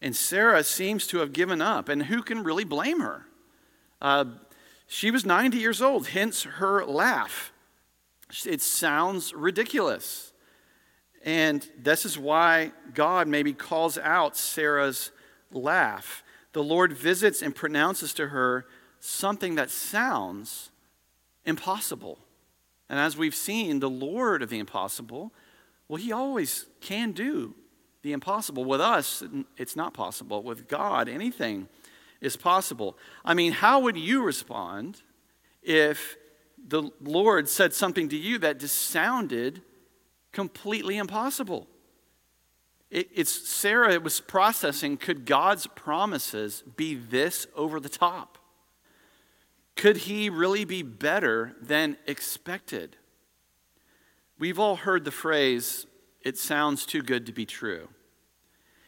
And 0.00 0.14
Sarah 0.14 0.62
seems 0.62 1.06
to 1.08 1.18
have 1.18 1.32
given 1.32 1.62
up. 1.62 1.88
And 1.88 2.04
who 2.04 2.22
can 2.22 2.42
really 2.42 2.64
blame 2.64 3.00
her? 3.00 3.26
Uh, 4.00 4.24
she 4.86 5.10
was 5.10 5.26
90 5.26 5.58
years 5.58 5.82
old, 5.82 6.08
hence 6.08 6.44
her 6.44 6.84
laugh. 6.84 7.52
It 8.44 8.62
sounds 8.62 9.32
ridiculous. 9.34 10.32
And 11.24 11.68
this 11.76 12.04
is 12.04 12.18
why 12.18 12.72
God 12.94 13.26
maybe 13.26 13.52
calls 13.52 13.98
out 13.98 14.36
Sarah's 14.36 15.10
laugh. 15.52 16.22
The 16.52 16.62
Lord 16.62 16.92
visits 16.92 17.42
and 17.42 17.54
pronounces 17.54 18.14
to 18.14 18.28
her 18.28 18.66
something 19.00 19.56
that 19.56 19.70
sounds 19.70 20.70
impossible. 21.44 22.18
And 22.88 22.98
as 22.98 23.16
we've 23.16 23.34
seen, 23.34 23.80
the 23.80 23.90
Lord 23.90 24.42
of 24.42 24.50
the 24.50 24.58
impossible, 24.58 25.32
well, 25.88 25.96
he 25.96 26.12
always 26.12 26.66
can 26.80 27.12
do 27.12 27.54
the 28.02 28.12
impossible. 28.12 28.64
With 28.64 28.80
us, 28.80 29.22
it's 29.56 29.74
not 29.74 29.94
possible. 29.94 30.42
With 30.42 30.68
God, 30.68 31.08
anything 31.08 31.68
is 32.20 32.36
possible. 32.36 32.96
I 33.24 33.34
mean, 33.34 33.52
how 33.52 33.80
would 33.80 33.96
you 33.96 34.22
respond 34.22 35.02
if 35.62 36.16
the 36.66 36.90
Lord 37.00 37.48
said 37.48 37.74
something 37.74 38.08
to 38.08 38.16
you 38.16 38.38
that 38.38 38.60
just 38.60 38.76
sounded 38.76 39.62
completely 40.32 40.96
impossible? 40.96 41.66
It, 42.90 43.08
it's 43.14 43.48
Sarah 43.48 43.92
it 43.92 44.02
was 44.02 44.20
processing 44.20 44.96
could 44.96 45.26
God's 45.26 45.66
promises 45.68 46.62
be 46.76 46.94
this 46.94 47.46
over 47.54 47.80
the 47.80 47.88
top? 47.88 48.38
Could 49.74 49.98
he 49.98 50.30
really 50.30 50.64
be 50.64 50.82
better 50.82 51.54
than 51.60 51.98
expected? 52.06 52.96
We've 54.38 54.58
all 54.58 54.76
heard 54.76 55.04
the 55.04 55.10
phrase, 55.10 55.86
it 56.22 56.38
sounds 56.38 56.86
too 56.86 57.02
good 57.02 57.26
to 57.26 57.32
be 57.32 57.46
true. 57.46 57.88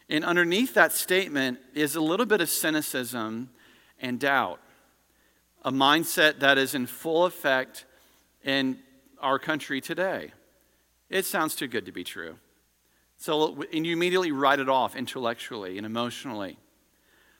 And 0.08 0.24
underneath 0.24 0.74
that 0.74 0.92
statement 0.92 1.58
is 1.74 1.94
a 1.94 2.00
little 2.00 2.26
bit 2.26 2.40
of 2.40 2.48
cynicism 2.48 3.50
and 4.00 4.18
doubt, 4.18 4.60
a 5.64 5.70
mindset 5.70 6.38
that 6.40 6.56
is 6.56 6.74
in 6.74 6.86
full 6.86 7.24
effect 7.26 7.84
in 8.42 8.78
our 9.20 9.38
country 9.38 9.80
today. 9.80 10.32
It 11.10 11.24
sounds 11.24 11.54
too 11.54 11.66
good 11.66 11.86
to 11.86 11.92
be 11.92 12.04
true. 12.04 12.36
So, 13.16 13.64
and 13.72 13.86
you 13.86 13.92
immediately 13.92 14.32
write 14.32 14.60
it 14.60 14.68
off 14.68 14.94
intellectually 14.94 15.76
and 15.76 15.84
emotionally. 15.84 16.58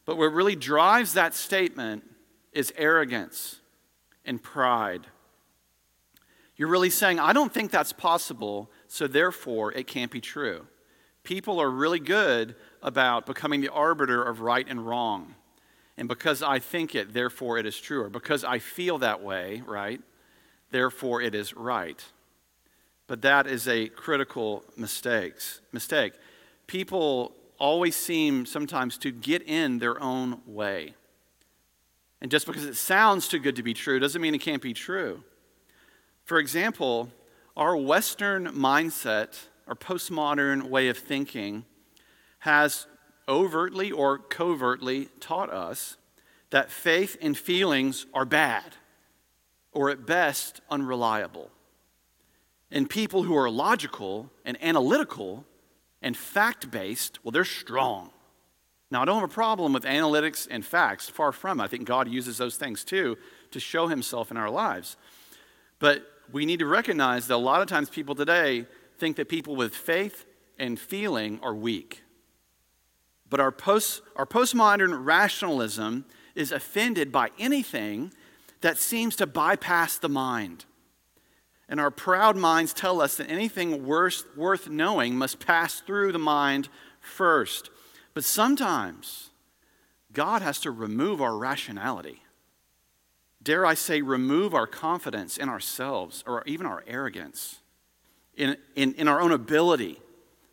But 0.04 0.16
what 0.16 0.32
really 0.32 0.56
drives 0.56 1.12
that 1.14 1.34
statement 1.34 2.02
is 2.52 2.72
arrogance 2.76 3.60
and 4.24 4.42
pride. 4.42 5.06
You're 6.56 6.68
really 6.68 6.90
saying, 6.90 7.20
I 7.20 7.32
don't 7.32 7.54
think 7.54 7.70
that's 7.70 7.92
possible, 7.92 8.70
so 8.88 9.06
therefore 9.06 9.72
it 9.72 9.86
can't 9.86 10.10
be 10.10 10.20
true. 10.20 10.66
People 11.28 11.60
are 11.60 11.70
really 11.70 12.00
good 12.00 12.54
about 12.82 13.26
becoming 13.26 13.60
the 13.60 13.68
arbiter 13.68 14.22
of 14.22 14.40
right 14.40 14.66
and 14.66 14.86
wrong. 14.86 15.34
And 15.98 16.08
because 16.08 16.42
I 16.42 16.58
think 16.58 16.94
it, 16.94 17.12
therefore 17.12 17.58
it 17.58 17.66
is 17.66 17.78
true. 17.78 18.04
Or 18.04 18.08
because 18.08 18.44
I 18.44 18.58
feel 18.60 18.96
that 19.00 19.22
way, 19.22 19.62
right? 19.66 20.00
Therefore 20.70 21.20
it 21.20 21.34
is 21.34 21.54
right. 21.54 22.02
But 23.08 23.20
that 23.20 23.46
is 23.46 23.68
a 23.68 23.88
critical 23.88 24.64
mistakes, 24.74 25.60
mistake. 25.70 26.14
People 26.66 27.34
always 27.58 27.94
seem 27.94 28.46
sometimes 28.46 28.96
to 28.96 29.10
get 29.10 29.42
in 29.42 29.80
their 29.80 30.02
own 30.02 30.40
way. 30.46 30.94
And 32.22 32.30
just 32.30 32.46
because 32.46 32.64
it 32.64 32.76
sounds 32.76 33.28
too 33.28 33.38
good 33.38 33.56
to 33.56 33.62
be 33.62 33.74
true 33.74 33.98
doesn't 33.98 34.22
mean 34.22 34.34
it 34.34 34.40
can't 34.40 34.62
be 34.62 34.72
true. 34.72 35.22
For 36.24 36.38
example, 36.38 37.10
our 37.54 37.76
Western 37.76 38.46
mindset, 38.46 39.38
our 39.68 39.74
postmodern 39.74 40.70
way 40.70 40.88
of 40.88 40.98
thinking, 40.98 41.64
has 42.40 42.86
overtly 43.28 43.90
or 43.90 44.18
covertly 44.18 45.08
taught 45.20 45.50
us 45.50 45.96
that 46.50 46.70
faith 46.70 47.16
and 47.20 47.36
feelings 47.36 48.06
are 48.14 48.24
bad, 48.24 48.76
or 49.72 49.90
at 49.90 50.06
best, 50.06 50.60
unreliable. 50.70 51.50
And 52.70 52.88
people 52.88 53.22
who 53.22 53.36
are 53.36 53.50
logical 53.50 54.30
and 54.44 54.62
analytical 54.62 55.44
and 56.00 56.16
fact 56.16 56.70
based, 56.70 57.18
well, 57.22 57.32
they're 57.32 57.44
strong. 57.44 58.10
Now, 58.90 59.02
I 59.02 59.04
don't 59.04 59.20
have 59.20 59.30
a 59.30 59.32
problem 59.32 59.74
with 59.74 59.84
analytics 59.84 60.48
and 60.50 60.64
facts, 60.64 61.08
far 61.08 61.32
from 61.32 61.60
it. 61.60 61.64
I 61.64 61.66
think 61.66 61.84
God 61.86 62.08
uses 62.08 62.38
those 62.38 62.56
things 62.56 62.84
too 62.84 63.18
to 63.50 63.60
show 63.60 63.88
himself 63.88 64.30
in 64.30 64.38
our 64.38 64.50
lives. 64.50 64.96
But 65.78 66.06
we 66.32 66.46
need 66.46 66.60
to 66.60 66.66
recognize 66.66 67.26
that 67.26 67.34
a 67.34 67.36
lot 67.36 67.60
of 67.60 67.68
times 67.68 67.90
people 67.90 68.14
today 68.14 68.66
think 68.98 69.16
that 69.16 69.28
people 69.28 69.56
with 69.56 69.74
faith 69.74 70.26
and 70.58 70.78
feeling 70.78 71.38
are 71.42 71.54
weak. 71.54 72.02
But 73.30 73.40
our, 73.40 73.52
post, 73.52 74.02
our 74.16 74.26
postmodern 74.26 75.04
rationalism 75.04 76.04
is 76.34 76.52
offended 76.52 77.12
by 77.12 77.30
anything 77.38 78.12
that 78.60 78.78
seems 78.78 79.16
to 79.16 79.26
bypass 79.26 79.98
the 79.98 80.08
mind. 80.08 80.64
And 81.68 81.78
our 81.78 81.90
proud 81.90 82.36
minds 82.36 82.72
tell 82.72 83.00
us 83.00 83.16
that 83.16 83.30
anything 83.30 83.84
worth, 83.84 84.24
worth 84.36 84.68
knowing 84.68 85.16
must 85.16 85.38
pass 85.38 85.80
through 85.80 86.12
the 86.12 86.18
mind 86.18 86.68
first. 87.00 87.70
But 88.14 88.24
sometimes 88.24 89.30
God 90.12 90.40
has 90.40 90.58
to 90.60 90.70
remove 90.70 91.20
our 91.20 91.36
rationality. 91.36 92.22
Dare 93.42 93.66
I 93.66 93.74
say, 93.74 94.00
remove 94.00 94.54
our 94.54 94.66
confidence 94.66 95.36
in 95.36 95.48
ourselves 95.48 96.24
or 96.26 96.42
even 96.46 96.66
our 96.66 96.82
arrogance, 96.86 97.60
in, 98.38 98.56
in, 98.76 98.94
in 98.94 99.08
our 99.08 99.20
own 99.20 99.32
ability 99.32 100.00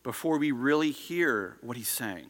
before 0.03 0.37
we 0.37 0.51
really 0.51 0.91
hear 0.91 1.57
what 1.61 1.77
He's 1.77 1.87
saying, 1.87 2.29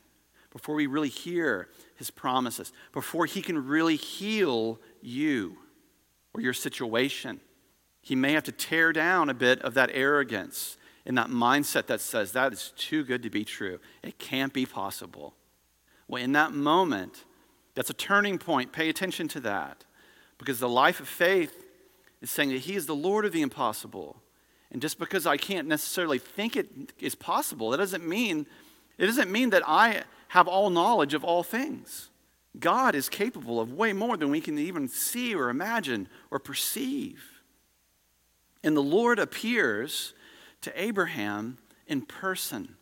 before 0.52 0.76
we 0.76 0.86
really 0.86 1.10
hear 1.10 1.70
His 1.96 2.12
promises, 2.12 2.72
before 2.92 3.26
He 3.26 3.42
can 3.42 3.66
really 3.66 3.96
heal 3.96 4.80
you 5.02 5.58
or 6.34 6.42
your 6.42 6.54
situation. 6.54 7.40
He 8.02 8.16
may 8.16 8.34
have 8.34 8.44
to 8.44 8.52
tear 8.52 8.94
down 8.94 9.30
a 9.30 9.34
bit 9.34 9.62
of 9.62 9.74
that 9.74 9.90
arrogance 9.94 10.78
and 11.06 11.18
that 11.18 11.28
mindset 11.30 11.88
that 11.88 12.02
says 12.02 12.34
that 12.34 12.54
is 12.54 12.74
too 12.78 13.04
good 13.04 13.24
to 13.24 13.30
be 13.30 13.46
true. 13.46 13.80
It 14.04 14.20
can't 14.20 14.54
be 14.54 14.66
possible. 14.66 15.34
Well, 16.08 16.22
in 16.22 16.34
that 16.34 16.52
moment, 16.52 17.24
that's 17.74 17.90
a 17.90 17.94
turning 17.94 18.38
point. 18.38 18.72
Pay 18.72 18.90
attention 18.90 19.28
to 19.30 19.40
that. 19.42 19.86
Because 20.38 20.60
the 20.60 20.70
life 20.70 21.00
of 21.00 21.08
faith 21.08 21.66
is 22.22 22.30
saying 22.30 22.50
that 22.50 22.60
He 22.60 22.76
is 22.76 22.86
the 22.86 22.96
Lord 22.96 23.26
of 23.26 23.32
the 23.32 23.42
impossible. 23.42 24.22
And 24.76 24.82
just 24.82 25.00
because 25.00 25.26
I 25.26 25.38
can't 25.38 25.70
necessarily 25.70 26.20
think 26.20 26.58
it 26.58 26.68
is 27.00 27.16
possible, 27.16 27.70
that 27.70 27.78
doesn't 27.78 28.06
mean 28.06 28.46
it 28.98 29.06
doesn't 29.06 29.32
mean 29.32 29.52
that 29.52 29.64
I 29.66 30.04
have 30.28 30.50
all 30.50 30.70
knowledge 30.70 31.14
of 31.14 31.24
all 31.24 31.44
things. 31.44 32.10
God 32.60 32.94
is 32.94 33.08
capable 33.08 33.62
of 33.62 33.72
way 33.72 33.94
more 33.94 34.18
than 34.18 34.32
we 34.32 34.42
can 34.42 34.60
even 34.60 34.90
see 34.90 35.34
or 35.34 35.50
imagine 35.50 36.10
or 36.30 36.40
perceive. 36.40 37.24
And 38.66 38.76
the 38.76 38.84
Lord 38.84 39.18
appears 39.18 40.14
to 40.60 40.74
Abraham 40.76 41.58
in 41.88 42.02
person. 42.02 42.76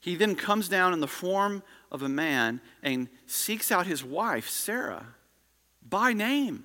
He 0.00 0.14
then 0.14 0.34
comes 0.34 0.70
down 0.70 0.94
in 0.94 1.00
the 1.00 1.06
form 1.06 1.62
of 1.92 2.00
a 2.00 2.08
man 2.08 2.62
and 2.82 3.10
seeks 3.26 3.70
out 3.70 3.86
his 3.86 4.02
wife, 4.02 4.48
Sarah, 4.48 5.08
by 5.86 6.14
name, 6.14 6.64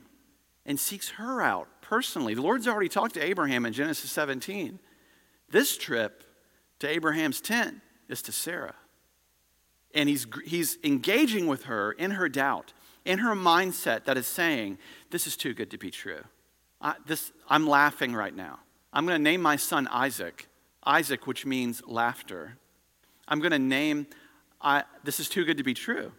and 0.66 0.80
seeks 0.80 1.10
her 1.10 1.42
out 1.42 1.68
personally. 1.94 2.34
The 2.34 2.42
Lord's 2.42 2.68
already 2.68 2.90
talked 2.90 3.14
to 3.14 3.24
Abraham 3.24 3.68
in 3.68 3.72
Genesis 3.72 4.12
17. 4.12 4.80
This 5.52 5.78
trip 5.78 6.24
to 6.80 6.88
Abraham's 6.90 7.40
tent 7.40 7.82
is 8.10 8.24
to 8.24 8.32
Sarah. 8.32 8.74
And 9.94 10.10
he's, 10.10 10.26
he's 10.44 10.80
engaging 10.84 11.46
with 11.46 11.66
her 11.66 11.92
in 11.92 12.10
her 12.10 12.28
doubt, 12.28 12.74
in 13.06 13.20
her 13.20 13.36
mindset 13.36 14.06
that 14.06 14.18
is 14.18 14.26
saying, 14.26 14.80
This 15.12 15.28
is 15.28 15.38
too 15.38 15.54
good 15.54 15.70
to 15.70 15.78
be 15.78 15.92
true. 15.92 16.24
I, 16.82 16.96
this, 17.06 17.32
I'm 17.48 17.68
laughing 17.68 18.16
right 18.16 18.36
now. 18.36 18.58
I'm 18.92 19.06
going 19.06 19.20
to 19.20 19.24
name 19.24 19.44
my 19.44 19.56
son 19.56 19.88
Isaac, 19.92 20.48
Isaac, 20.84 21.28
which 21.28 21.46
means 21.46 21.84
laughter. 21.86 22.58
I'm 23.28 23.38
going 23.38 23.52
to 23.52 23.60
name, 23.60 24.08
I, 24.60 24.86
this 25.04 25.20
is 25.20 25.30
too 25.30 25.46
good 25.46 25.58
to 25.58 25.64
be 25.64 25.76
true. 25.76 26.12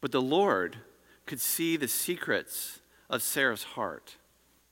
But 0.00 0.10
the 0.10 0.22
Lord 0.22 0.78
could 1.26 1.38
see 1.38 1.76
the 1.76 1.86
secrets 1.86 2.80
of 3.10 3.22
Sarah's 3.22 3.64
heart. 3.64 4.16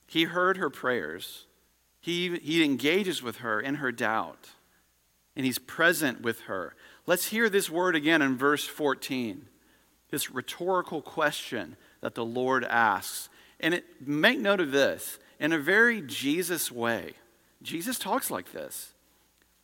He 0.08 0.24
heard 0.24 0.56
her 0.56 0.70
prayers. 0.70 1.44
He, 2.00 2.38
he 2.38 2.64
engages 2.64 3.22
with 3.22 3.36
her 3.36 3.60
in 3.60 3.76
her 3.76 3.92
doubt, 3.92 4.48
and 5.36 5.44
he's 5.44 5.58
present 5.58 6.22
with 6.22 6.40
her. 6.42 6.74
Let's 7.06 7.28
hear 7.28 7.48
this 7.48 7.68
word 7.68 7.94
again 7.94 8.22
in 8.22 8.36
verse 8.36 8.66
14. 8.66 9.46
This 10.10 10.30
rhetorical 10.30 11.02
question 11.02 11.76
that 12.00 12.14
the 12.14 12.24
Lord 12.24 12.64
asks. 12.64 13.28
And 13.60 13.74
it, 13.74 13.84
make 14.00 14.38
note 14.38 14.60
of 14.60 14.72
this 14.72 15.18
in 15.38 15.52
a 15.52 15.58
very 15.58 16.00
Jesus 16.00 16.72
way. 16.72 17.12
Jesus 17.60 17.98
talks 17.98 18.30
like 18.30 18.52
this, 18.52 18.94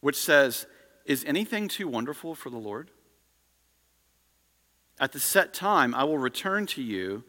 which 0.01 0.17
says, 0.17 0.67
Is 1.07 1.25
anything 1.25 1.69
too 1.69 1.89
wonderful 1.89 2.35
for 2.35 2.51
the 2.51 2.59
Lord? 2.59 2.91
At 5.01 5.13
the 5.13 5.21
set 5.21 5.55
time, 5.55 5.95
I 5.95 6.05
will 6.05 6.19
return 6.19 6.67
to 6.67 6.83
you, 6.83 7.25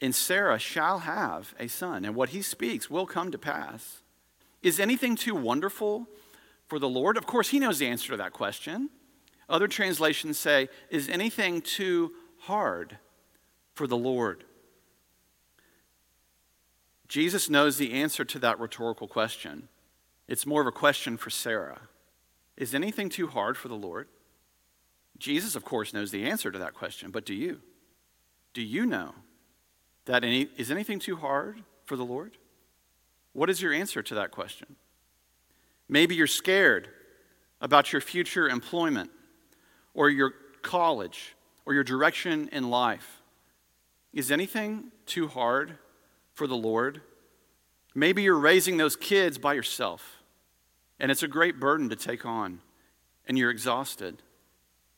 and 0.00 0.14
Sarah 0.14 0.58
shall 0.58 1.00
have 1.00 1.54
a 1.58 1.68
son, 1.68 2.04
and 2.04 2.14
what 2.14 2.30
he 2.30 2.42
speaks 2.42 2.90
will 2.90 3.06
come 3.06 3.30
to 3.30 3.38
pass. 3.38 4.02
Is 4.62 4.78
anything 4.78 5.16
too 5.16 5.34
wonderful 5.34 6.06
for 6.68 6.78
the 6.78 6.88
Lord? 6.88 7.16
Of 7.16 7.26
course, 7.26 7.48
he 7.48 7.58
knows 7.58 7.78
the 7.78 7.86
answer 7.86 8.08
to 8.08 8.16
that 8.18 8.32
question. 8.32 8.90
Other 9.48 9.68
translations 9.68 10.38
say, 10.38 10.68
Is 10.90 11.08
anything 11.08 11.62
too 11.62 12.12
hard 12.40 12.98
for 13.74 13.86
the 13.86 13.96
Lord? 13.96 14.44
Jesus 17.08 17.48
knows 17.48 17.78
the 17.78 17.92
answer 17.92 18.24
to 18.24 18.38
that 18.40 18.58
rhetorical 18.58 19.06
question. 19.06 19.68
It's 20.28 20.44
more 20.44 20.60
of 20.60 20.66
a 20.66 20.72
question 20.72 21.16
for 21.16 21.30
Sarah. 21.30 21.82
Is 22.56 22.74
anything 22.74 23.08
too 23.08 23.28
hard 23.28 23.56
for 23.56 23.68
the 23.68 23.74
Lord? 23.74 24.08
Jesus, 25.18 25.54
of 25.54 25.64
course, 25.64 25.94
knows 25.94 26.10
the 26.10 26.24
answer 26.24 26.50
to 26.50 26.58
that 26.58 26.74
question, 26.74 27.10
but 27.10 27.24
do 27.24 27.32
you? 27.32 27.60
Do 28.52 28.62
you 28.62 28.84
know 28.84 29.14
that 30.06 30.24
any, 30.24 30.48
is 30.56 30.70
anything 30.70 30.98
too 30.98 31.16
hard 31.16 31.62
for 31.84 31.96
the 31.96 32.04
Lord? 32.04 32.36
What 33.32 33.50
is 33.50 33.60
your 33.60 33.72
answer 33.72 34.02
to 34.02 34.14
that 34.14 34.30
question? 34.30 34.76
Maybe 35.88 36.14
you're 36.14 36.26
scared 36.26 36.88
about 37.60 37.92
your 37.92 38.00
future 38.00 38.48
employment 38.48 39.10
or 39.94 40.08
your 40.10 40.32
college 40.62 41.36
or 41.64 41.74
your 41.74 41.84
direction 41.84 42.48
in 42.52 42.70
life. 42.70 43.20
Is 44.12 44.30
anything 44.30 44.90
too 45.04 45.28
hard 45.28 45.76
for 46.34 46.46
the 46.46 46.56
Lord? 46.56 47.02
Maybe 47.94 48.22
you're 48.22 48.38
raising 48.38 48.76
those 48.76 48.96
kids 48.96 49.38
by 49.38 49.54
yourself 49.54 50.22
and 50.98 51.10
it's 51.10 51.22
a 51.22 51.28
great 51.28 51.60
burden 51.60 51.88
to 51.90 51.96
take 51.96 52.24
on 52.24 52.60
and 53.26 53.36
you're 53.36 53.50
exhausted. 53.50 54.22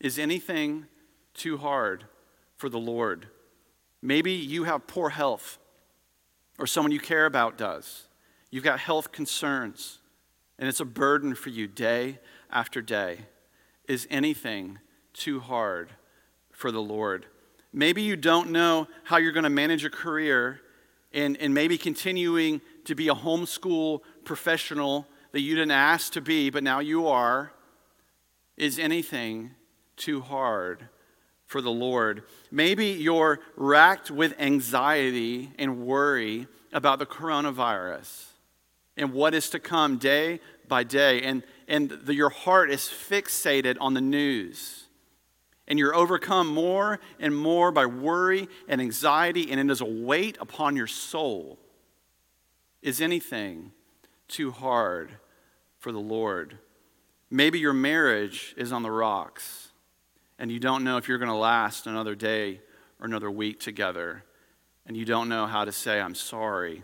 Is 0.00 0.18
anything 0.18 0.86
too 1.34 1.56
hard 1.56 2.04
for 2.56 2.68
the 2.68 2.78
Lord? 2.78 3.28
Maybe 4.00 4.32
you 4.32 4.64
have 4.64 4.86
poor 4.86 5.10
health, 5.10 5.58
or 6.58 6.66
someone 6.66 6.92
you 6.92 7.00
care 7.00 7.26
about 7.26 7.58
does. 7.58 8.08
You've 8.50 8.64
got 8.64 8.80
health 8.80 9.12
concerns, 9.12 9.98
and 10.58 10.68
it's 10.68 10.80
a 10.80 10.84
burden 10.84 11.34
for 11.34 11.50
you 11.50 11.66
day 11.66 12.18
after 12.50 12.80
day. 12.80 13.26
Is 13.88 14.06
anything 14.10 14.78
too 15.12 15.40
hard 15.40 15.90
for 16.52 16.70
the 16.70 16.82
Lord? 16.82 17.26
Maybe 17.72 18.02
you 18.02 18.16
don't 18.16 18.50
know 18.50 18.88
how 19.04 19.18
you're 19.18 19.32
going 19.32 19.44
to 19.44 19.50
manage 19.50 19.84
a 19.84 19.90
career 19.90 20.60
and, 21.12 21.36
and 21.38 21.52
maybe 21.52 21.78
continuing 21.78 22.60
to 22.84 22.94
be 22.94 23.08
a 23.08 23.14
homeschool 23.14 24.00
professional 24.24 25.06
that 25.32 25.40
you 25.40 25.54
didn't 25.54 25.72
ask 25.72 26.12
to 26.12 26.20
be, 26.20 26.50
but 26.50 26.62
now 26.62 26.80
you 26.80 27.06
are. 27.08 27.52
Is 28.56 28.78
anything 28.78 29.52
too 29.96 30.20
hard 30.20 30.88
for 31.48 31.62
the 31.62 31.70
Lord. 31.70 32.22
Maybe 32.50 32.88
you're 32.88 33.40
racked 33.56 34.10
with 34.10 34.38
anxiety 34.38 35.50
and 35.58 35.86
worry 35.86 36.46
about 36.72 36.98
the 36.98 37.06
coronavirus 37.06 38.26
and 38.98 39.12
what 39.12 39.34
is 39.34 39.48
to 39.50 39.58
come 39.58 39.96
day 39.96 40.40
by 40.68 40.84
day, 40.84 41.22
and, 41.22 41.42
and 41.66 41.88
the, 41.88 42.14
your 42.14 42.28
heart 42.28 42.70
is 42.70 42.82
fixated 42.82 43.78
on 43.80 43.94
the 43.94 44.00
news. 44.00 44.84
And 45.66 45.78
you're 45.78 45.94
overcome 45.94 46.48
more 46.48 47.00
and 47.18 47.34
more 47.34 47.72
by 47.72 47.86
worry 47.86 48.48
and 48.68 48.80
anxiety, 48.80 49.50
and 49.50 49.58
it 49.58 49.72
is 49.72 49.80
a 49.80 49.86
weight 49.86 50.36
upon 50.40 50.76
your 50.76 50.86
soul. 50.86 51.58
Is 52.82 53.00
anything 53.00 53.72
too 54.28 54.50
hard 54.50 55.12
for 55.78 55.92
the 55.92 55.98
Lord? 55.98 56.58
Maybe 57.30 57.58
your 57.58 57.72
marriage 57.72 58.54
is 58.58 58.72
on 58.72 58.82
the 58.82 58.90
rocks 58.90 59.67
and 60.38 60.50
you 60.50 60.58
don't 60.58 60.84
know 60.84 60.96
if 60.96 61.08
you're 61.08 61.18
going 61.18 61.30
to 61.30 61.36
last 61.36 61.86
another 61.86 62.14
day 62.14 62.60
or 63.00 63.06
another 63.06 63.30
week 63.30 63.60
together, 63.60 64.24
and 64.86 64.96
you 64.96 65.04
don't 65.04 65.28
know 65.28 65.46
how 65.46 65.64
to 65.64 65.72
say, 65.72 66.00
I'm 66.00 66.14
sorry. 66.14 66.82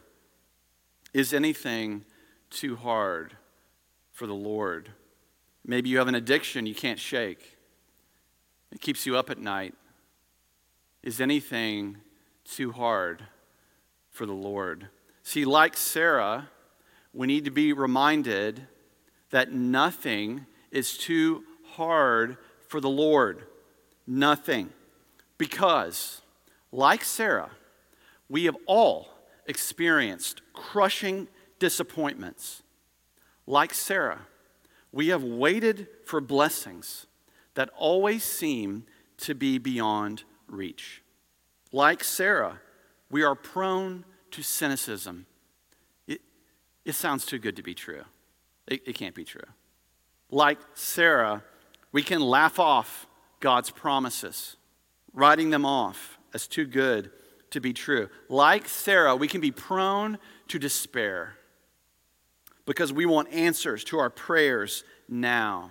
Is 1.13 1.33
anything 1.33 2.05
too 2.51 2.77
hard 2.77 3.37
for 4.13 4.27
the 4.27 4.35
Lord? 4.35 4.91
Maybe 5.65 5.89
you 5.89 5.99
have 5.99 6.09
an 6.09 6.15
addiction 6.15 6.67
you 6.67 6.75
can't 6.75 6.99
shake, 6.99 7.57
it 8.73 8.81
keeps 8.81 9.07
you 9.07 9.17
up 9.17 9.31
at 9.31 9.39
night. 9.39 9.75
Is 11.03 11.21
anything 11.21 11.99
too 12.45 12.73
hard 12.73 13.25
for 14.11 14.27
the 14.27 14.33
Lord? 14.33 14.89
See, 15.23 15.45
like 15.45 15.77
Sarah, 15.77 16.49
we 17.13 17.27
need 17.27 17.45
to 17.45 17.51
be 17.51 17.73
reminded 17.73 18.67
that 19.31 19.53
nothing 19.53 20.47
is 20.71 20.99
too 20.99 21.45
hard 21.73 22.37
for 22.69 22.81
the 22.81 22.91
Lord? 22.91 23.45
Nothing. 24.07 24.71
Because, 25.39 26.23
like 26.73 27.05
Sarah, 27.05 27.51
we 28.29 28.45
have 28.45 28.57
all 28.67 29.09
experienced 29.47 30.43
crushing 30.53 31.29
disappointments. 31.59 32.63
Like 33.47 33.75
Sarah, 33.75 34.27
we 34.93 35.09
have 35.09 35.23
waited 35.23 35.89
for 36.05 36.21
blessings 36.21 37.07
that 37.55 37.71
always 37.77 38.25
seem 38.25 38.85
to 39.19 39.35
be 39.35 39.59
beyond 39.59 40.25
reach. 40.49 41.03
Like 41.73 42.05
Sarah, 42.05 42.61
we 43.11 43.23
are 43.23 43.35
prone 43.35 44.05
to 44.31 44.43
cynicism. 44.43 45.27
It, 46.07 46.21
it 46.85 46.95
sounds 46.95 47.27
too 47.27 47.39
good 47.39 47.57
to 47.57 47.63
be 47.63 47.75
true. 47.75 48.05
It, 48.67 48.83
it 48.87 48.95
can't 48.95 49.15
be 49.15 49.25
true. 49.25 49.49
Like 50.31 50.59
Sarah, 50.75 51.43
we 51.95 52.03
can 52.03 52.21
laugh 52.21 52.59
off 52.59 53.07
God's 53.39 53.71
promises, 53.71 54.57
writing 55.13 55.51
them 55.51 55.65
off 55.65 56.19
as 56.35 56.49
too 56.49 56.67
good 56.67 57.13
to 57.51 57.61
be 57.61 57.73
true. 57.73 58.09
Like 58.29 58.69
Sarah, 58.69 59.15
we 59.15 59.29
can 59.29 59.41
be 59.41 59.53
prone 59.53 60.19
to 60.49 60.59
despair 60.59 61.37
because 62.67 62.93
we 62.93 63.07
want 63.07 63.33
answers 63.33 63.85
to 63.85 63.99
our 63.99 64.11
prayers 64.11 64.83
now. 65.09 65.71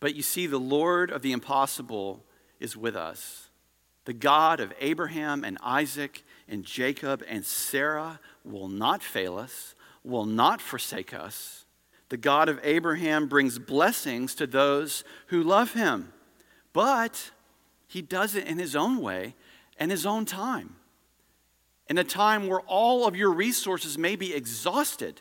But 0.00 0.16
you 0.16 0.22
see, 0.22 0.48
the 0.48 0.58
Lord 0.58 1.12
of 1.12 1.22
the 1.22 1.30
impossible 1.30 2.24
is 2.58 2.76
with 2.76 2.96
us. 2.96 3.48
The 4.06 4.12
God 4.12 4.58
of 4.58 4.72
Abraham 4.80 5.44
and 5.44 5.56
Isaac 5.62 6.24
and 6.48 6.64
Jacob 6.64 7.22
and 7.28 7.44
Sarah 7.44 8.18
will 8.44 8.66
not 8.66 9.04
fail 9.04 9.38
us, 9.38 9.76
will 10.02 10.26
not 10.26 10.60
forsake 10.60 11.14
us. 11.14 11.64
The 12.10 12.16
God 12.16 12.48
of 12.48 12.60
Abraham 12.64 13.28
brings 13.28 13.58
blessings 13.58 14.34
to 14.34 14.46
those 14.46 15.04
who 15.28 15.42
love 15.42 15.72
him, 15.72 16.12
but 16.72 17.30
he 17.86 18.02
does 18.02 18.34
it 18.34 18.46
in 18.46 18.58
his 18.58 18.76
own 18.76 19.00
way 19.00 19.34
and 19.78 19.90
his 19.90 20.04
own 20.04 20.24
time. 20.24 20.74
In 21.88 21.98
a 21.98 22.04
time 22.04 22.48
where 22.48 22.60
all 22.62 23.06
of 23.06 23.16
your 23.16 23.30
resources 23.30 23.96
may 23.96 24.16
be 24.16 24.34
exhausted, 24.34 25.20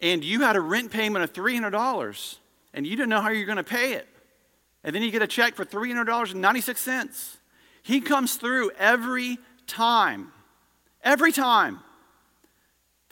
and 0.00 0.24
you 0.24 0.40
had 0.40 0.56
a 0.56 0.60
rent 0.60 0.90
payment 0.90 1.22
of 1.22 1.32
$300 1.32 2.38
and 2.74 2.86
you 2.86 2.96
didn't 2.96 3.10
know 3.10 3.20
how 3.20 3.28
you're 3.28 3.46
going 3.46 3.56
to 3.56 3.62
pay 3.62 3.92
it, 3.92 4.08
and 4.82 4.94
then 4.94 5.02
you 5.02 5.10
get 5.10 5.20
a 5.20 5.26
check 5.26 5.54
for 5.54 5.66
$300.96. 5.66 7.36
He 7.82 8.00
comes 8.00 8.36
through 8.36 8.70
every 8.78 9.38
time. 9.66 10.32
Every 11.04 11.32
time 11.32 11.80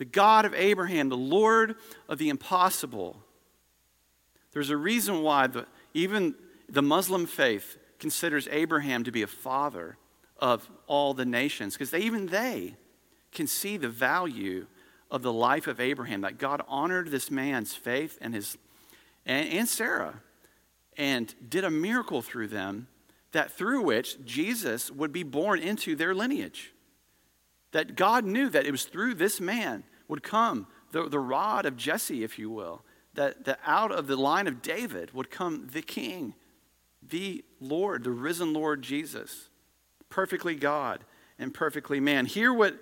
the 0.00 0.06
God 0.06 0.46
of 0.46 0.54
Abraham, 0.54 1.10
the 1.10 1.16
Lord 1.16 1.76
of 2.08 2.16
the 2.16 2.30
impossible. 2.30 3.18
There's 4.52 4.70
a 4.70 4.76
reason 4.76 5.20
why 5.20 5.46
the, 5.46 5.66
even 5.92 6.34
the 6.70 6.80
Muslim 6.80 7.26
faith 7.26 7.76
considers 7.98 8.48
Abraham 8.50 9.04
to 9.04 9.12
be 9.12 9.20
a 9.20 9.26
father 9.26 9.98
of 10.38 10.70
all 10.86 11.12
the 11.12 11.26
nations, 11.26 11.74
because 11.74 11.90
they, 11.90 12.00
even 12.00 12.28
they 12.28 12.76
can 13.30 13.46
see 13.46 13.76
the 13.76 13.90
value 13.90 14.64
of 15.10 15.20
the 15.20 15.34
life 15.34 15.66
of 15.66 15.78
Abraham, 15.80 16.22
that 16.22 16.38
God 16.38 16.62
honored 16.66 17.10
this 17.10 17.30
man's 17.30 17.74
faith 17.74 18.16
and 18.22 18.34
his, 18.34 18.56
and, 19.26 19.50
and 19.50 19.68
Sarah 19.68 20.22
and 20.96 21.34
did 21.46 21.62
a 21.62 21.70
miracle 21.70 22.22
through 22.22 22.48
them 22.48 22.88
that 23.32 23.52
through 23.52 23.82
which 23.82 24.24
Jesus 24.24 24.90
would 24.90 25.12
be 25.12 25.24
born 25.24 25.60
into 25.60 25.94
their 25.94 26.14
lineage. 26.14 26.72
That 27.72 27.96
God 27.96 28.24
knew 28.24 28.48
that 28.48 28.64
it 28.64 28.70
was 28.70 28.84
through 28.84 29.16
this 29.16 29.42
man 29.42 29.84
would 30.10 30.22
come 30.22 30.66
the, 30.92 31.08
the 31.08 31.20
rod 31.20 31.64
of 31.66 31.76
Jesse, 31.76 32.24
if 32.24 32.38
you 32.38 32.50
will, 32.50 32.82
that, 33.14 33.44
that 33.44 33.60
out 33.64 33.92
of 33.92 34.08
the 34.08 34.16
line 34.16 34.46
of 34.46 34.60
David 34.60 35.14
would 35.14 35.30
come 35.30 35.68
the 35.72 35.82
king, 35.82 36.34
the 37.02 37.44
Lord, 37.60 38.04
the 38.04 38.10
risen 38.10 38.52
Lord 38.52 38.82
Jesus, 38.82 39.48
perfectly 40.08 40.56
God 40.56 41.04
and 41.38 41.54
perfectly 41.54 42.00
man. 42.00 42.26
Hear 42.26 42.52
what 42.52 42.76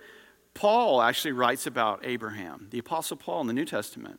Paul 0.54 1.02
actually 1.02 1.32
writes 1.32 1.66
about 1.66 2.00
Abraham, 2.02 2.68
the 2.70 2.78
Apostle 2.78 3.16
Paul 3.16 3.42
in 3.42 3.46
the 3.46 3.52
New 3.52 3.66
Testament. 3.66 4.18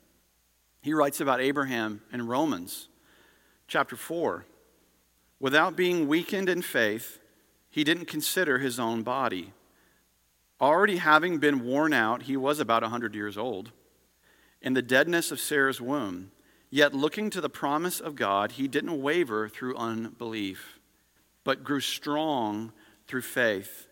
He 0.81 0.93
writes 0.93 1.19
about 1.19 1.41
Abraham 1.41 2.01
in 2.13 2.27
Romans 2.27 2.87
chapter 3.67 3.95
4. 3.95 4.45
Without 5.39 5.75
being 5.75 6.07
weakened 6.07 6.47
in 6.47 6.61
faith, 6.61 7.19
he 7.69 7.83
didn't 7.83 8.05
consider 8.05 8.59
his 8.59 8.79
own 8.79 9.03
body. 9.03 9.53
Already 10.61 10.97
having 10.97 11.37
been 11.37 11.63
worn 11.63 11.93
out, 11.93 12.23
he 12.23 12.35
was 12.35 12.59
about 12.59 12.83
a 12.83 12.87
100 12.87 13.15
years 13.15 13.37
old, 13.37 13.71
in 14.61 14.73
the 14.73 14.81
deadness 14.81 15.31
of 15.31 15.39
Sarah's 15.39 15.79
womb. 15.79 16.31
Yet 16.69 16.93
looking 16.93 17.31
to 17.31 17.41
the 17.41 17.49
promise 17.49 17.99
of 17.99 18.15
God, 18.15 18.51
he 18.53 18.67
didn't 18.67 19.01
waver 19.01 19.49
through 19.49 19.75
unbelief, 19.75 20.79
but 21.43 21.63
grew 21.63 21.79
strong 21.79 22.73
through 23.07 23.23
faith, 23.23 23.87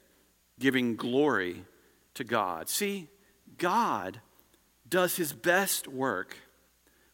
giving 0.59 0.95
glory 0.95 1.63
to 2.13 2.23
God. 2.23 2.69
See, 2.69 3.07
God 3.57 4.21
does 4.87 5.15
his 5.15 5.33
best 5.33 5.87
work 5.87 6.37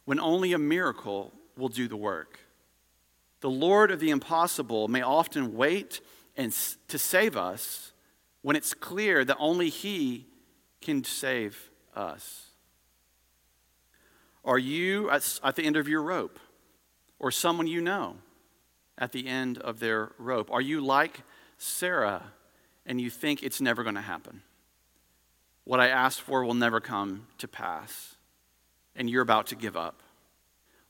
when 0.04 0.20
only 0.20 0.52
a 0.52 0.58
miracle 0.58 1.32
will 1.58 1.70
do 1.70 1.88
the 1.88 1.96
work. 1.96 2.40
The 3.40 3.50
Lord 3.50 3.92
of 3.92 4.00
the 4.00 4.10
impossible 4.10 4.88
may 4.90 5.02
often 5.02 5.56
wait 5.56 6.02
and, 6.36 6.52
to 6.90 6.98
save 6.98 7.38
us 7.38 7.93
when 8.44 8.56
it's 8.56 8.76
clear 8.76 9.26
that 9.26 9.38
only 9.40 9.70
He 9.70 10.28
can 10.82 11.04
save 11.04 11.72
us. 11.96 12.50
Are 14.46 14.60
you 14.60 15.10
at, 15.10 15.56
the 15.56 15.64
end 15.64 15.78
of 15.78 15.88
your 15.88 16.04
rope? 16.04 16.38
Or 17.18 17.32
someone 17.32 17.68
you 17.68 17.82
know 17.82 18.18
at 18.98 19.14
the 19.14 19.28
end 19.28 19.58
of 19.58 19.80
their 19.80 20.12
rope? 20.18 20.52
Are 20.52 20.62
you 20.62 20.82
like 20.82 21.22
Sarah 21.58 22.24
and 22.86 23.00
you 23.00 23.10
think 23.10 23.42
it's 23.42 23.62
never 23.62 23.82
going 23.84 23.96
to 23.96 24.02
happen? 24.02 24.42
What 25.64 25.80
I 25.80 25.88
asked 25.88 26.22
for 26.22 26.44
will 26.44 26.54
never 26.54 26.82
come 26.82 27.28
to 27.38 27.48
pass, 27.48 28.18
and 28.98 29.10
you're 29.10 29.22
about 29.22 29.48
to 29.48 29.56
give 29.56 29.78
up. 29.78 30.04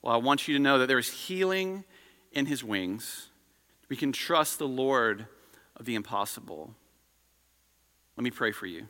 Well, 0.02 0.12
I 0.12 0.16
want 0.16 0.48
you 0.48 0.54
to 0.56 0.62
know 0.62 0.80
that 0.80 0.88
there 0.88 0.98
is 0.98 1.08
healing 1.08 1.84
in 2.32 2.46
his 2.46 2.64
wings. 2.64 3.28
We 3.88 3.94
can 3.94 4.10
trust 4.10 4.58
the 4.58 4.66
Lord 4.66 5.26
of 5.76 5.84
the 5.84 5.94
impossible. 5.94 6.74
Let 8.16 8.22
me 8.22 8.30
pray 8.30 8.52
for 8.52 8.66
you. 8.66 8.86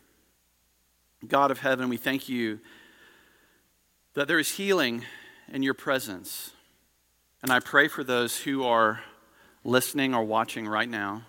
God 1.26 1.50
of 1.50 1.58
heaven, 1.58 1.88
we 1.88 1.96
thank 1.96 2.28
you 2.28 2.60
that 4.12 4.28
there 4.28 4.38
is 4.38 4.50
healing 4.50 5.04
in 5.50 5.62
your 5.62 5.74
presence. 5.74 6.52
And 7.42 7.50
I 7.50 7.60
pray 7.60 7.88
for 7.88 8.04
those 8.04 8.38
who 8.38 8.64
are 8.64 9.00
listening 9.64 10.14
or 10.14 10.22
watching 10.24 10.68
right 10.68 10.88
now. 10.88 11.22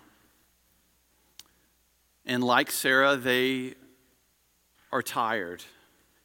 And 2.26 2.44
like 2.44 2.70
Sarah, 2.70 3.16
they 3.16 3.74
are 4.92 5.02
tired 5.02 5.64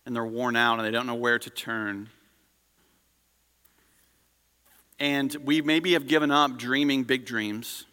and 0.05 0.15
they're 0.15 0.25
worn 0.25 0.55
out 0.55 0.77
and 0.79 0.85
they 0.85 0.91
don't 0.91 1.07
know 1.07 1.15
where 1.15 1.39
to 1.39 1.49
turn. 1.49 2.09
And 4.99 5.33
we 5.43 5.61
maybe 5.61 5.93
have 5.93 6.07
given 6.07 6.31
up 6.31 6.57
dreaming 6.57 7.03
big 7.03 7.25
dreams. 7.25 7.85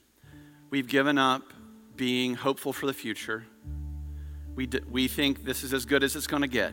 We've 0.71 0.89
given 0.89 1.17
up 1.17 1.53
being 1.99 2.35
hopeful 2.35 2.73
for 2.73 2.87
the 2.87 2.95
future. 2.95 3.45
We, 4.55 4.67
d- 4.67 4.81
we 4.91 5.09
think 5.09 5.45
this 5.45 5.63
is 5.63 5.75
as 5.75 5.85
good 5.85 6.03
as 6.03 6.17
it's 6.17 6.27
going 6.27 6.43
to 6.43 6.49
get. 6.49 6.73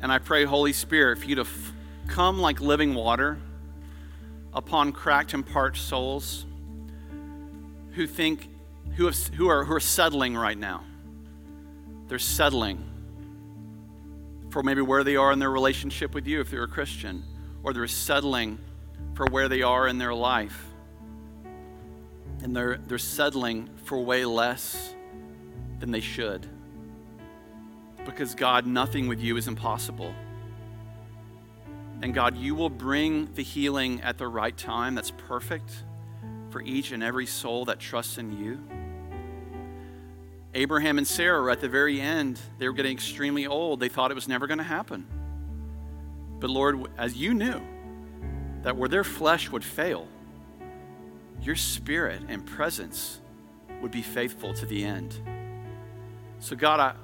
And 0.00 0.10
I 0.10 0.18
pray, 0.18 0.44
Holy 0.44 0.72
Spirit, 0.72 1.18
for 1.18 1.26
you 1.26 1.36
to 1.36 1.42
f- 1.42 1.72
come 2.08 2.40
like 2.40 2.60
living 2.60 2.94
water 2.94 3.38
upon 4.52 4.92
cracked 4.92 5.34
and 5.34 5.46
parched 5.46 5.82
souls 5.82 6.46
who 7.92 8.06
think, 8.06 8.48
who, 8.96 9.06
have, 9.06 9.16
who, 9.28 9.48
are, 9.48 9.64
who 9.64 9.74
are 9.74 9.80
settling 9.80 10.36
right 10.36 10.58
now. 10.58 10.82
They're 12.08 12.18
settling 12.18 12.82
for 14.50 14.62
maybe 14.62 14.80
where 14.80 15.04
they 15.04 15.16
are 15.16 15.32
in 15.32 15.38
their 15.38 15.50
relationship 15.50 16.14
with 16.14 16.26
you 16.26 16.40
if 16.40 16.50
they're 16.50 16.64
a 16.64 16.68
Christian 16.68 17.24
or 17.62 17.72
they're 17.72 17.86
settling 17.86 18.58
for 19.14 19.26
where 19.26 19.48
they 19.48 19.62
are 19.62 19.86
in 19.86 19.98
their 19.98 20.14
life. 20.14 20.73
And 22.42 22.54
they're, 22.54 22.76
they're 22.76 22.98
settling 22.98 23.70
for 23.84 23.98
way 23.98 24.24
less 24.24 24.94
than 25.80 25.90
they 25.90 26.00
should. 26.00 26.46
Because, 28.04 28.34
God, 28.34 28.66
nothing 28.66 29.08
with 29.08 29.20
you 29.20 29.36
is 29.36 29.48
impossible. 29.48 30.14
And, 32.02 32.12
God, 32.12 32.36
you 32.36 32.54
will 32.54 32.70
bring 32.70 33.32
the 33.34 33.42
healing 33.42 34.02
at 34.02 34.18
the 34.18 34.28
right 34.28 34.56
time 34.56 34.94
that's 34.94 35.10
perfect 35.10 35.72
for 36.50 36.60
each 36.60 36.92
and 36.92 37.02
every 37.02 37.26
soul 37.26 37.64
that 37.64 37.80
trusts 37.80 38.18
in 38.18 38.38
you. 38.38 38.60
Abraham 40.54 40.98
and 40.98 41.06
Sarah 41.06 41.42
were 41.42 41.50
at 41.50 41.60
the 41.60 41.68
very 41.68 42.00
end. 42.00 42.38
They 42.58 42.68
were 42.68 42.74
getting 42.74 42.92
extremely 42.92 43.46
old. 43.46 43.80
They 43.80 43.88
thought 43.88 44.12
it 44.12 44.14
was 44.14 44.28
never 44.28 44.46
going 44.46 44.58
to 44.58 44.64
happen. 44.64 45.06
But 46.38 46.50
Lord, 46.50 46.86
as 46.96 47.16
you 47.16 47.34
knew 47.34 47.60
that 48.62 48.76
where 48.76 48.88
their 48.88 49.02
flesh 49.02 49.50
would 49.50 49.64
fail, 49.64 50.06
your 51.42 51.56
spirit 51.56 52.22
and 52.28 52.44
presence 52.46 53.20
would 53.80 53.90
be 53.90 54.02
faithful 54.02 54.54
to 54.54 54.66
the 54.66 54.84
end. 54.84 55.14
So, 56.40 56.56
God, 56.56 56.80
I, 56.80 56.94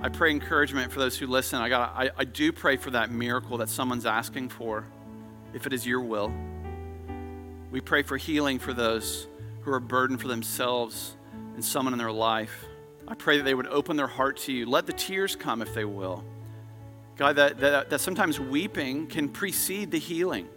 I 0.00 0.08
pray 0.08 0.30
encouragement 0.30 0.92
for 0.92 0.98
those 0.98 1.16
who 1.16 1.26
listen. 1.26 1.60
I, 1.60 1.68
got, 1.68 1.94
I, 1.96 2.10
I 2.16 2.24
do 2.24 2.52
pray 2.52 2.76
for 2.76 2.90
that 2.90 3.10
miracle 3.10 3.58
that 3.58 3.68
someone's 3.68 4.06
asking 4.06 4.50
for, 4.50 4.84
if 5.54 5.66
it 5.66 5.72
is 5.72 5.86
your 5.86 6.00
will. 6.00 6.32
We 7.70 7.80
pray 7.80 8.02
for 8.02 8.16
healing 8.16 8.58
for 8.58 8.72
those 8.72 9.26
who 9.62 9.72
are 9.72 9.80
burdened 9.80 10.20
for 10.20 10.28
themselves 10.28 11.16
and 11.54 11.64
someone 11.64 11.92
in 11.92 11.98
their 11.98 12.12
life. 12.12 12.64
I 13.06 13.14
pray 13.14 13.38
that 13.38 13.42
they 13.42 13.54
would 13.54 13.66
open 13.66 13.96
their 13.96 14.06
heart 14.06 14.36
to 14.38 14.52
you. 14.52 14.66
Let 14.66 14.86
the 14.86 14.92
tears 14.92 15.34
come 15.34 15.62
if 15.62 15.74
they 15.74 15.84
will. 15.84 16.24
God, 17.16 17.36
that, 17.36 17.58
that, 17.58 17.90
that 17.90 18.00
sometimes 18.00 18.38
weeping 18.38 19.06
can 19.06 19.28
precede 19.28 19.90
the 19.90 19.98
healing. 19.98 20.48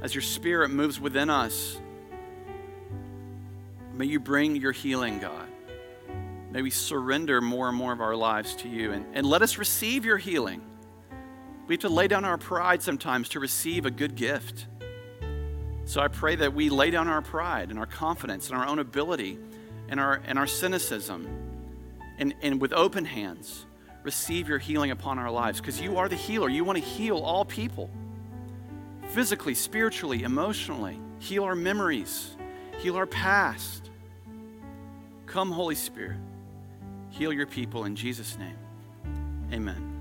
As 0.00 0.14
your 0.14 0.22
spirit 0.22 0.70
moves 0.70 1.00
within 1.00 1.28
us, 1.28 1.78
may 3.94 4.04
you 4.04 4.20
bring 4.20 4.54
your 4.56 4.72
healing, 4.72 5.18
God. 5.18 5.48
May 6.52 6.62
we 6.62 6.70
surrender 6.70 7.40
more 7.40 7.68
and 7.68 7.76
more 7.76 7.92
of 7.92 8.00
our 8.00 8.14
lives 8.14 8.54
to 8.56 8.68
you 8.68 8.92
and, 8.92 9.04
and 9.12 9.26
let 9.26 9.42
us 9.42 9.58
receive 9.58 10.04
your 10.04 10.16
healing. 10.16 10.62
We 11.66 11.74
have 11.74 11.80
to 11.80 11.88
lay 11.88 12.08
down 12.08 12.24
our 12.24 12.38
pride 12.38 12.80
sometimes 12.80 13.28
to 13.30 13.40
receive 13.40 13.86
a 13.86 13.90
good 13.90 14.14
gift. 14.14 14.66
So 15.84 16.00
I 16.00 16.08
pray 16.08 16.36
that 16.36 16.54
we 16.54 16.70
lay 16.70 16.90
down 16.90 17.08
our 17.08 17.20
pride 17.20 17.70
and 17.70 17.78
our 17.78 17.86
confidence 17.86 18.50
and 18.50 18.58
our 18.58 18.66
own 18.66 18.78
ability 18.78 19.38
and 19.88 19.98
our, 19.98 20.22
and 20.26 20.38
our 20.38 20.46
cynicism 20.46 21.26
and, 22.18 22.34
and 22.40 22.60
with 22.60 22.72
open 22.72 23.04
hands 23.04 23.66
receive 24.04 24.48
your 24.48 24.58
healing 24.58 24.90
upon 24.90 25.18
our 25.18 25.30
lives 25.30 25.60
because 25.60 25.80
you 25.80 25.96
are 25.96 26.08
the 26.08 26.16
healer. 26.16 26.48
You 26.48 26.64
want 26.64 26.78
to 26.78 26.84
heal 26.84 27.18
all 27.18 27.44
people 27.44 27.90
physically, 29.08 29.54
spiritually, 29.54 30.22
emotionally, 30.22 31.00
heal 31.18 31.44
our 31.44 31.54
memories, 31.54 32.36
heal 32.78 32.96
our 32.96 33.06
past. 33.06 33.90
Come, 35.26 35.50
Holy 35.50 35.74
Spirit, 35.74 36.18
heal 37.10 37.32
your 37.32 37.46
people 37.46 37.84
in 37.84 37.96
Jesus' 37.96 38.38
name. 38.38 38.56
Amen. 39.52 39.97